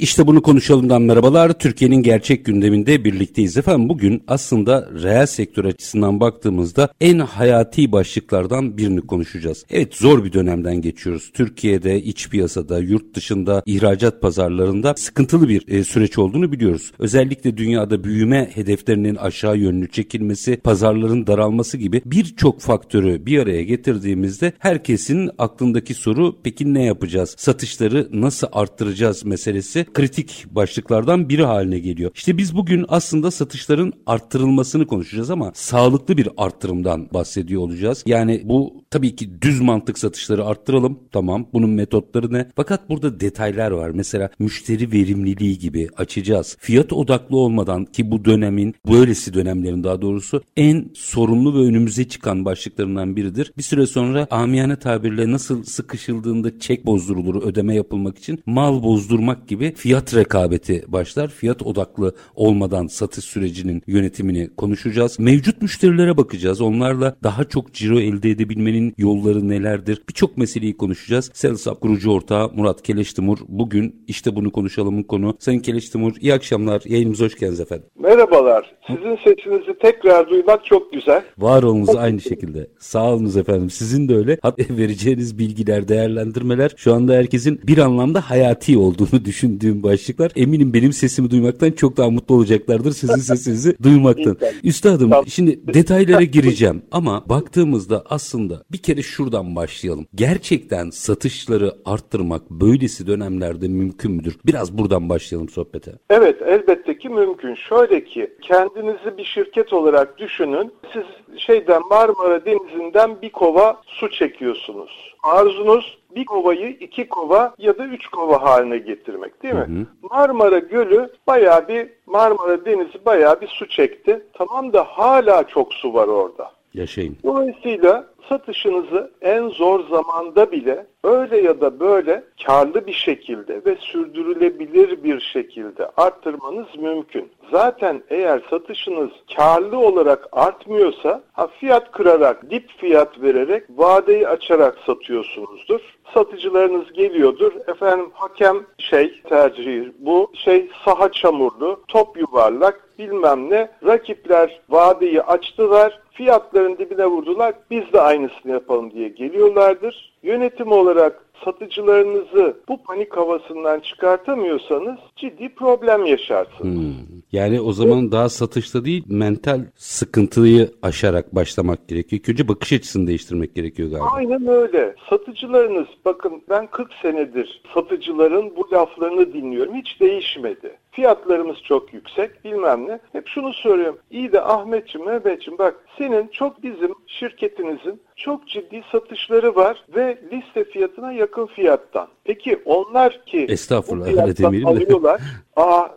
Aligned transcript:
İşte 0.00 0.26
bunu 0.26 0.42
konuşalımdan 0.42 1.02
merhabalar. 1.02 1.58
Türkiye'nin 1.58 2.02
gerçek 2.02 2.44
gündeminde 2.44 3.04
birlikteyiz 3.04 3.56
efendim. 3.56 3.88
Bugün 3.88 4.22
aslında 4.28 4.88
reel 5.02 5.26
sektör 5.26 5.64
açısından 5.64 6.20
baktığımızda 6.20 6.88
en 7.00 7.18
hayati 7.18 7.92
başlıklardan 7.92 8.76
birini 8.76 9.00
konuşacağız. 9.00 9.64
Evet 9.70 9.94
zor 9.96 10.24
bir 10.24 10.32
dönemden 10.32 10.76
geçiyoruz. 10.80 11.30
Türkiye'de, 11.34 12.02
iç 12.02 12.28
piyasada, 12.28 12.78
yurt 12.78 13.14
dışında, 13.14 13.62
ihracat 13.66 14.20
pazarlarında 14.22 14.94
sıkıntılı 14.96 15.48
bir 15.48 15.68
e, 15.68 15.84
süreç 15.84 16.18
olduğunu 16.18 16.52
biliyoruz. 16.52 16.92
Özellikle 16.98 17.56
dünyada 17.56 18.04
büyüme 18.04 18.50
hedeflerinin 18.54 19.16
aşağı 19.16 19.58
yönlü 19.58 19.90
çekilmesi, 19.90 20.56
pazarların 20.56 21.26
daralması 21.26 21.76
gibi 21.76 22.02
birçok 22.04 22.60
faktörü 22.60 23.26
bir 23.26 23.38
araya 23.38 23.62
getirdiğimizde 23.62 24.52
herkesin 24.58 25.30
aklındaki 25.38 25.94
soru 25.94 26.36
peki 26.42 26.74
ne 26.74 26.84
yapacağız? 26.84 27.34
Satışları 27.38 28.08
nasıl 28.12 28.46
arttıracağız 28.52 29.24
meselesi 29.24 29.86
kritik 29.94 30.46
başlıklardan 30.50 31.28
biri 31.28 31.44
haline 31.44 31.78
geliyor. 31.78 32.10
İşte 32.14 32.38
biz 32.38 32.56
bugün 32.56 32.84
aslında 32.88 33.30
satışların 33.30 33.92
arttırılmasını 34.06 34.86
konuşacağız 34.86 35.30
ama 35.30 35.52
sağlıklı 35.54 36.16
bir 36.16 36.28
arttırımdan 36.36 37.08
bahsediyor 37.14 37.62
olacağız. 37.62 38.02
Yani 38.06 38.42
bu 38.44 38.84
tabii 38.90 39.16
ki 39.16 39.42
düz 39.42 39.60
mantık 39.60 39.98
satışları 39.98 40.44
arttıralım. 40.44 40.98
Tamam. 41.12 41.46
Bunun 41.52 41.70
metotları 41.70 42.32
ne? 42.32 42.50
Fakat 42.56 42.88
burada 42.88 43.20
detaylar 43.20 43.70
var. 43.70 43.90
Mesela 43.90 44.30
müşteri 44.38 44.92
verimliliği 44.92 45.58
gibi 45.58 45.88
açacağız. 45.96 46.56
Fiyat 46.60 46.92
odaklı 46.92 47.36
olmadan 47.36 47.84
ki 47.84 48.10
bu 48.10 48.24
dönemin 48.24 48.74
böylesi 48.88 49.34
dönemlerin 49.34 49.84
daha 49.84 50.02
doğrusu 50.02 50.42
en 50.56 50.90
sorunlu 50.94 51.54
ve 51.54 51.68
önümüze 51.68 52.08
çıkan 52.08 52.44
başlıklarından 52.44 53.16
biridir. 53.16 53.52
Bir 53.58 53.62
süre 53.62 53.86
sonra 53.86 54.26
amiyane 54.30 54.76
tabirle 54.76 55.32
nasıl 55.32 55.62
sıkışıldığında 55.62 56.58
çek 56.58 56.86
bozdurulur 56.86 57.42
ödeme 57.42 57.74
yapılmak 57.74 58.18
için 58.18 58.42
mal 58.46 58.82
bozdurmak 58.82 59.48
gibi 59.48 59.72
fiyat 59.80 60.14
rekabeti 60.14 60.84
başlar. 60.88 61.28
Fiyat 61.28 61.62
odaklı 61.62 62.14
olmadan 62.34 62.86
satış 62.86 63.24
sürecinin 63.24 63.82
yönetimini 63.86 64.50
konuşacağız. 64.56 65.18
Mevcut 65.18 65.62
müşterilere 65.62 66.16
bakacağız. 66.16 66.60
Onlarla 66.60 67.16
daha 67.22 67.44
çok 67.44 67.72
ciro 67.72 68.00
elde 68.00 68.30
edebilmenin 68.30 68.94
yolları 68.98 69.48
nelerdir? 69.48 70.02
Birçok 70.08 70.36
meseleyi 70.36 70.76
konuşacağız. 70.76 71.30
Selsap 71.34 71.80
kurucu 71.80 72.12
ortağı 72.12 72.50
Murat 72.54 72.82
Keleştimur. 72.82 73.38
Bugün 73.48 74.04
işte 74.06 74.36
bunu 74.36 74.52
konuşalımın 74.52 75.02
konu. 75.02 75.36
Sayın 75.38 75.60
Keleştimur 75.60 76.12
iyi 76.20 76.34
akşamlar. 76.34 76.82
Yayınımıza 76.84 77.24
hoş 77.24 77.34
geldiniz 77.34 77.60
efendim. 77.60 77.86
Merhabalar. 77.98 78.74
Sizin 78.86 79.16
sesinizi 79.16 79.78
tekrar 79.82 80.30
duymak 80.30 80.64
çok 80.64 80.92
güzel. 80.92 81.22
Var 81.38 81.62
olunuz 81.62 81.96
aynı 81.96 82.20
şekilde. 82.20 82.66
Sağ 82.78 83.12
olunuz 83.12 83.36
efendim. 83.36 83.70
Sizin 83.70 84.08
de 84.08 84.16
öyle. 84.16 84.38
Hatta 84.42 84.64
vereceğiniz 84.70 85.38
bilgiler, 85.38 85.88
değerlendirmeler 85.88 86.74
şu 86.76 86.94
anda 86.94 87.12
herkesin 87.12 87.60
bir 87.66 87.78
anlamda 87.78 88.30
hayati 88.30 88.78
olduğunu 88.78 89.24
düşündüğü 89.24 89.69
düşündüğüm 89.70 89.82
başlıklar. 89.82 90.32
Eminim 90.36 90.74
benim 90.74 90.92
sesimi 90.92 91.30
duymaktan 91.30 91.70
çok 91.70 91.96
daha 91.96 92.10
mutlu 92.10 92.34
olacaklardır 92.34 92.92
sizin 92.92 93.16
sesinizi 93.16 93.82
duymaktan. 93.82 94.36
Üstadım 94.64 95.10
şimdi 95.28 95.74
detaylara 95.74 96.22
gireceğim 96.22 96.82
ama 96.92 97.24
baktığımızda 97.28 98.04
aslında 98.10 98.62
bir 98.72 98.78
kere 98.78 99.02
şuradan 99.02 99.56
başlayalım. 99.56 100.06
Gerçekten 100.14 100.90
satışları 100.90 101.72
arttırmak 101.84 102.50
böylesi 102.50 103.06
dönemlerde 103.06 103.68
mümkün 103.68 104.12
müdür? 104.12 104.38
Biraz 104.46 104.78
buradan 104.78 105.08
başlayalım 105.08 105.48
sohbete. 105.48 105.92
Evet 106.10 106.42
elbette 106.46 106.98
ki 106.98 107.08
mümkün. 107.08 107.54
Şöyle 107.54 108.04
ki 108.04 108.30
kendinizi 108.42 109.18
bir 109.18 109.24
şirket 109.24 109.72
olarak 109.72 110.18
düşünün. 110.18 110.72
Siz 110.92 111.04
şeyden 111.38 111.82
Marmara 111.90 112.44
Denizi'nden 112.44 113.22
bir 113.22 113.30
kova 113.30 113.80
su 113.86 114.10
çekiyorsunuz. 114.10 115.14
Arzunuz 115.22 115.99
bir 116.14 116.24
kovayı 116.24 116.70
iki 116.70 117.08
kova 117.08 117.54
ya 117.58 117.78
da 117.78 117.84
üç 117.84 118.06
kova 118.06 118.42
haline 118.42 118.78
getirmek 118.78 119.42
değil 119.42 119.54
mi? 119.54 119.60
Hı 119.60 119.64
hı. 119.64 119.86
Marmara 120.10 120.58
Gölü 120.58 121.10
bayağı 121.26 121.68
bir 121.68 121.88
Marmara 122.06 122.64
Denizi 122.64 123.04
bayağı 123.04 123.40
bir 123.40 123.48
su 123.48 123.68
çekti. 123.68 124.26
Tamam 124.32 124.72
da 124.72 124.84
hala 124.84 125.44
çok 125.44 125.72
su 125.74 125.94
var 125.94 126.08
orada. 126.08 126.50
Yaşayın. 126.74 127.16
Dolayısıyla 127.24 128.06
satışınızı 128.28 129.10
en 129.20 129.48
zor 129.48 129.88
zamanda 129.88 130.52
bile 130.52 130.86
öyle 131.04 131.40
ya 131.40 131.60
da 131.60 131.80
böyle 131.80 132.24
karlı 132.46 132.86
bir 132.86 132.92
şekilde 132.92 133.64
ve 133.66 133.76
sürdürülebilir 133.80 135.04
bir 135.04 135.20
şekilde 135.20 135.90
arttırmanız 135.96 136.66
mümkün. 136.78 137.28
Zaten 137.50 138.02
eğer 138.10 138.42
satışınız 138.50 139.10
karlı 139.36 139.78
olarak 139.78 140.28
artmıyorsa 140.32 141.22
ha 141.32 141.46
fiyat 141.46 141.92
kırarak, 141.92 142.50
dip 142.50 142.70
fiyat 142.78 143.22
vererek, 143.22 143.64
vadeyi 143.70 144.28
açarak 144.28 144.78
satıyorsunuzdur. 144.86 145.80
Satıcılarınız 146.14 146.92
geliyordur. 146.92 147.52
Efendim 147.68 148.10
hakem 148.12 148.56
şey 148.78 149.22
tercihi 149.22 149.92
bu 149.98 150.30
şey 150.34 150.68
saha 150.84 151.12
çamurlu, 151.12 151.80
top 151.88 152.16
yuvarlak 152.16 152.89
bilmem 153.00 153.50
ne. 153.50 153.68
Rakipler 153.86 154.60
vadeyi 154.68 155.22
açtılar, 155.22 156.00
fiyatların 156.12 156.78
dibine 156.78 157.06
vurdular. 157.06 157.54
Biz 157.70 157.92
de 157.92 158.00
aynısını 158.00 158.52
yapalım 158.52 158.90
diye 158.90 159.08
geliyorlardır. 159.08 160.12
Yönetim 160.22 160.72
olarak 160.72 161.24
satıcılarınızı 161.44 162.56
bu 162.68 162.82
panik 162.82 163.16
havasından 163.16 163.80
çıkartamıyorsanız 163.80 164.98
ciddi 165.16 165.48
problem 165.48 166.06
yaşarsınız. 166.06 166.74
Hmm. 166.74 166.94
Yani 167.32 167.60
o 167.60 167.72
zaman 167.72 168.00
evet. 168.02 168.12
daha 168.12 168.28
satışta 168.28 168.84
değil 168.84 169.04
mental 169.08 169.60
sıkıntıyı 169.76 170.70
aşarak 170.82 171.34
başlamak 171.34 171.88
gerekiyor. 171.88 172.22
Önce 172.28 172.48
bakış 172.48 172.72
açısını 172.72 173.06
değiştirmek 173.06 173.54
gerekiyor 173.54 173.90
galiba. 173.90 174.06
Aynen 174.12 174.46
öyle. 174.46 174.94
Satıcılarınız 175.10 175.86
bakın 176.04 176.42
ben 176.50 176.66
40 176.66 176.92
senedir 177.02 177.62
satıcıların 177.74 178.56
bu 178.56 178.68
laflarını 178.72 179.32
dinliyorum. 179.32 179.74
Hiç 179.74 180.00
değişmedi. 180.00 180.76
Fiyatlarımız 180.90 181.56
çok 181.62 181.94
yüksek 181.94 182.44
bilmem 182.44 182.88
ne. 182.88 183.00
Hep 183.12 183.28
şunu 183.28 183.52
söylüyorum. 183.52 183.98
İyi 184.10 184.32
de 184.32 184.40
Ahmetciğim, 184.40 185.06
Mehmetciğim 185.08 185.58
bak 185.58 185.74
senin 185.98 186.28
çok 186.28 186.62
bizim 186.62 186.94
şirketinizin 187.06 188.02
çok 188.16 188.48
ciddi 188.48 188.82
satışları 188.92 189.56
var 189.56 189.84
ve 189.96 190.18
liste 190.32 190.64
fiyatına 190.64 191.12
yakın 191.12 191.46
fiyattan. 191.46 192.08
Peki 192.24 192.62
onlar 192.64 193.24
ki 193.26 193.46
Estağfurullah, 193.48 194.06
bu 194.06 194.10
fiyattan 194.10 194.62
alıyorlar. 194.62 195.20
aa 195.56 195.88